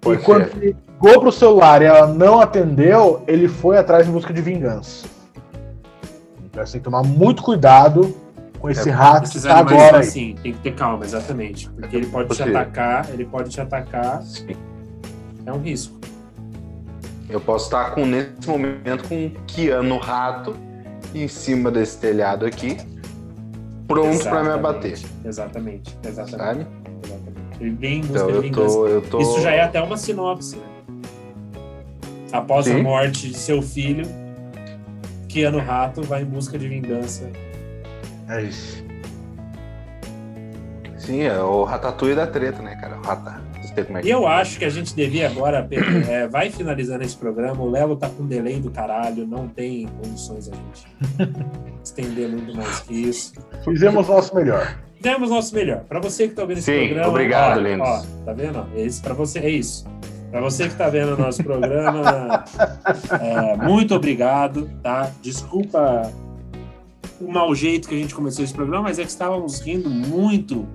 Pode 0.00 0.20
e 0.20 0.24
quando 0.24 0.50
ser. 0.52 0.76
Ligou 1.02 1.20
pro 1.20 1.32
celular 1.32 1.82
e 1.82 1.84
ela 1.84 2.06
não 2.06 2.40
atendeu, 2.40 3.22
ele 3.26 3.48
foi 3.48 3.78
atrás 3.78 4.08
em 4.08 4.10
busca 4.10 4.32
de 4.32 4.40
vingança. 4.42 5.06
Então 6.44 6.64
você 6.64 6.72
tem 6.72 6.80
que 6.80 6.84
tomar 6.84 7.02
muito 7.02 7.42
cuidado 7.42 8.14
com 8.58 8.70
esse 8.70 8.88
É, 8.88 8.92
rato 8.92 9.30
que 9.30 9.40
tá 9.40 9.58
agora 9.58 9.98
assim, 9.98 10.34
tem 10.42 10.52
que 10.52 10.58
ter 10.60 10.74
calma, 10.74 11.04
exatamente. 11.04 11.68
Porque 11.70 11.96
ele 11.96 12.06
pode 12.06 12.28
Por 12.28 12.36
te 12.36 12.42
atacar, 12.42 13.10
ele 13.10 13.24
pode 13.26 13.50
te 13.50 13.60
atacar, 13.60 14.22
é 15.44 15.52
um 15.52 15.60
risco. 15.60 15.96
Eu 17.28 17.40
posso 17.40 17.66
estar 17.66 17.90
com, 17.94 18.06
nesse 18.06 18.48
momento, 18.48 19.08
com 19.08 19.14
um 19.26 19.30
Keanu 19.46 19.98
Rato 19.98 20.56
em 21.14 21.26
cima 21.28 21.70
desse 21.70 21.98
telhado 21.98 22.46
aqui, 22.46 22.76
pronto 23.86 24.22
pra 24.22 24.42
me 24.44 24.50
abater, 24.50 24.98
Exatamente, 25.24 25.96
exatamente. 26.04 26.36
sabe? 26.38 26.66
exatamente. 27.04 27.36
Ele 27.60 27.70
vem 27.70 27.98
em 27.98 28.00
busca 28.02 28.14
Então 28.14 28.26
de 28.28 28.32
eu 28.34 28.42
vingança. 28.42 28.74
tô, 28.76 28.86
eu 28.86 29.02
tô. 29.02 29.18
Isso 29.20 29.40
já 29.40 29.50
é 29.50 29.60
até 29.62 29.80
uma 29.82 29.96
sinopse, 29.96 30.56
né? 30.56 30.62
Após 32.32 32.66
a 32.66 32.72
Sim. 32.72 32.82
morte 32.82 33.28
de 33.28 33.36
seu 33.36 33.62
filho, 33.62 34.06
Keanu 35.28 35.58
Rato 35.58 36.02
vai 36.02 36.22
em 36.22 36.26
busca 36.26 36.58
de 36.58 36.68
vingança. 36.68 37.30
É 38.28 38.42
isso. 38.42 38.84
Sim, 40.98 41.22
é 41.22 41.38
o 41.40 41.62
Ratatouille 41.62 42.16
da 42.16 42.26
treta, 42.26 42.60
né, 42.62 42.74
cara? 42.80 42.98
O 42.98 43.02
Rata. 43.02 43.40
Não 43.54 43.62
sei 43.62 43.84
como 43.84 43.98
é 43.98 44.02
que 44.02 44.08
E 44.08 44.10
eu 44.10 44.26
acho 44.26 44.58
que 44.58 44.64
a 44.64 44.70
gente 44.70 44.94
devia 44.94 45.28
agora, 45.28 45.62
Pedro, 45.62 45.98
é, 46.10 46.26
vai 46.26 46.50
finalizando 46.50 47.04
esse 47.04 47.16
programa. 47.16 47.62
O 47.62 47.70
Lelo 47.70 47.94
tá 47.96 48.08
com 48.08 48.26
delay 48.26 48.58
do 48.58 48.70
caralho, 48.70 49.24
não 49.26 49.46
tem 49.46 49.86
condições 50.02 50.50
a 50.50 50.54
gente 50.56 51.32
estender 51.84 52.28
muito 52.28 52.56
mais 52.56 52.80
que 52.80 52.94
isso. 52.94 53.34
Fizemos 53.64 54.08
o 54.08 54.12
nosso 54.12 54.34
melhor. 54.34 54.76
Fizemos 54.96 55.30
nosso 55.30 55.54
melhor. 55.54 55.84
Para 55.84 56.00
você 56.00 56.26
que 56.26 56.34
tá 56.34 56.44
vendo 56.44 56.58
esse 56.58 56.72
Sim, 56.72 56.86
programa. 56.86 57.08
obrigado, 57.08 57.60
ó. 57.80 57.84
Ó, 57.84 58.02
tá 58.24 58.32
vendo? 58.32 58.66
Esse 58.74 59.00
para 59.00 59.14
você 59.14 59.38
é 59.38 59.50
isso. 59.50 59.86
Para 60.30 60.40
você 60.40 60.68
que 60.68 60.74
tá 60.74 60.88
vendo 60.88 61.14
o 61.14 61.16
nosso 61.16 61.42
programa, 61.42 62.44
é, 63.20 63.56
muito 63.56 63.94
obrigado, 63.94 64.70
tá? 64.82 65.10
Desculpa 65.22 66.12
o 67.20 67.32
mau 67.32 67.54
jeito 67.54 67.88
que 67.88 67.94
a 67.94 67.98
gente 67.98 68.14
começou 68.14 68.44
esse 68.44 68.52
programa, 68.52 68.84
mas 68.84 68.98
é 68.98 69.02
que 69.02 69.10
estávamos 69.10 69.60
rindo 69.60 69.88
muito 69.88 70.66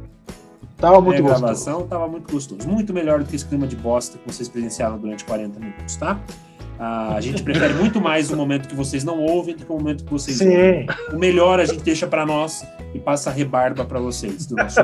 Tava 0.82 1.00
muito 1.00 1.22
gostoso. 1.22 1.42
gravação, 1.42 1.88
tava 1.88 2.08
muito 2.08 2.32
gostoso. 2.32 2.68
Muito 2.68 2.92
melhor 2.92 3.20
do 3.20 3.26
que 3.26 3.36
esse 3.36 3.46
clima 3.46 3.68
de 3.68 3.76
bosta 3.76 4.18
que 4.18 4.26
vocês 4.26 4.50
presenciaram 4.50 4.98
durante 4.98 5.24
40 5.24 5.60
minutos, 5.60 5.96
tá? 5.96 6.20
Ah, 6.80 7.14
a 7.14 7.22
gente 7.22 7.44
prefere 7.44 7.76
muito 7.76 8.02
mais 8.02 8.32
o 8.32 8.36
momento 8.36 8.68
que 8.68 8.76
vocês 8.76 9.04
não 9.04 9.20
ouvem 9.20 9.56
do 9.56 9.64
que 9.64 9.72
o 9.72 9.78
momento 9.78 10.04
que 10.04 10.10
vocês 10.10 10.42
ouvem. 10.42 10.88
Sim. 10.88 11.16
O 11.16 11.20
melhor 11.20 11.60
a 11.60 11.66
gente 11.66 11.84
deixa 11.84 12.08
para 12.08 12.26
nós 12.26 12.66
e 12.96 13.00
passa 13.00 13.30
a 13.30 13.34
rebarba 13.34 13.86
para 13.86 14.00
vocês 14.00 14.48
do 14.48 14.56
nosso. 14.56 14.80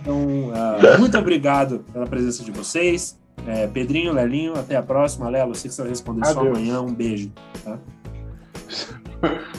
Então, 0.00 0.52
ah, 0.54 0.96
muito 0.98 1.18
obrigado 1.18 1.84
pela 1.92 2.06
presença 2.06 2.42
de 2.42 2.50
vocês. 2.50 3.18
É, 3.46 3.66
Pedrinho, 3.68 4.12
Lelinho, 4.12 4.58
até 4.58 4.76
a 4.76 4.82
próxima. 4.82 5.28
Lelo, 5.28 5.54
você 5.54 5.68
que 5.68 5.74
você 5.74 5.82
vai 5.82 5.90
responder 5.90 6.26
só 6.26 6.40
Adeus. 6.40 6.56
amanhã. 6.56 6.80
Um 6.80 6.94
beijo. 6.94 7.30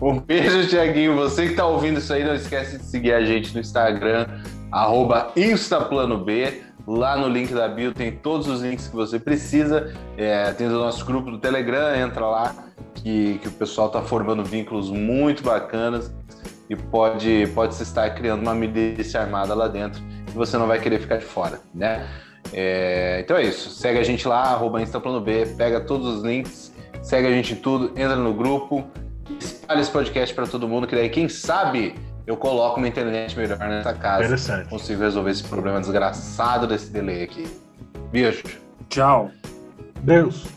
Um 0.00 0.20
beijo, 0.20 0.68
Tiaguinho. 0.68 1.16
Você 1.16 1.48
que 1.48 1.54
tá 1.54 1.66
ouvindo 1.66 1.98
isso 1.98 2.12
aí, 2.12 2.22
não 2.22 2.34
esquece 2.34 2.78
de 2.78 2.84
seguir 2.84 3.14
a 3.14 3.24
gente 3.24 3.54
no 3.54 3.60
Instagram, 3.60 4.26
arroba 4.70 5.32
InstaplanoB. 5.34 6.62
Lá 6.86 7.16
no 7.16 7.28
link 7.28 7.52
da 7.52 7.66
bio 7.66 7.92
tem 7.92 8.12
todos 8.12 8.46
os 8.46 8.60
links 8.60 8.86
que 8.88 8.94
você 8.94 9.18
precisa. 9.18 9.92
É, 10.16 10.52
tem 10.52 10.66
o 10.66 10.70
nosso 10.70 11.04
grupo 11.04 11.30
do 11.30 11.38
Telegram, 11.38 11.96
entra 11.96 12.26
lá, 12.26 12.54
que, 12.94 13.38
que 13.38 13.48
o 13.48 13.52
pessoal 13.52 13.88
tá 13.88 14.02
formando 14.02 14.44
vínculos 14.44 14.90
muito 14.90 15.42
bacanas 15.42 16.14
e 16.68 16.76
pode, 16.76 17.46
pode 17.54 17.74
se 17.74 17.82
estar 17.82 18.10
criando 18.10 18.42
uma 18.42 18.54
milícia 18.54 19.20
armada 19.20 19.54
lá 19.54 19.66
dentro 19.66 20.02
e 20.28 20.32
você 20.32 20.58
não 20.58 20.66
vai 20.66 20.78
querer 20.78 21.00
ficar 21.00 21.16
de 21.16 21.24
fora, 21.24 21.60
né? 21.74 22.06
É, 22.52 23.20
então 23.24 23.36
é 23.36 23.44
isso. 23.44 23.70
Segue 23.70 23.98
a 23.98 24.02
gente 24.02 24.26
lá, 24.26 24.42
arroba 24.42 24.80
InstaplanoB, 24.80 25.54
pega 25.56 25.80
todos 25.80 26.06
os 26.16 26.22
links, 26.22 26.72
segue 27.02 27.26
a 27.26 27.30
gente 27.30 27.54
em 27.54 27.56
tudo, 27.56 27.92
entra 27.98 28.16
no 28.16 28.32
grupo, 28.32 28.84
espalha 29.38 29.80
esse 29.80 29.90
podcast 29.90 30.34
para 30.34 30.46
todo 30.46 30.68
mundo, 30.68 30.86
que 30.86 30.94
daí, 30.94 31.08
quem 31.08 31.28
sabe, 31.28 31.94
eu 32.26 32.36
coloco 32.36 32.78
uma 32.78 32.88
internet 32.88 33.36
melhor 33.36 33.58
nessa 33.58 33.94
casa. 33.94 34.24
Interessante. 34.24 34.68
Consigo 34.68 35.02
resolver 35.02 35.30
esse 35.30 35.44
problema 35.44 35.80
desgraçado 35.80 36.66
desse 36.66 36.90
delay 36.90 37.22
aqui. 37.22 37.46
Beijo. 38.10 38.42
Tchau. 38.88 39.30
Deus. 40.02 40.55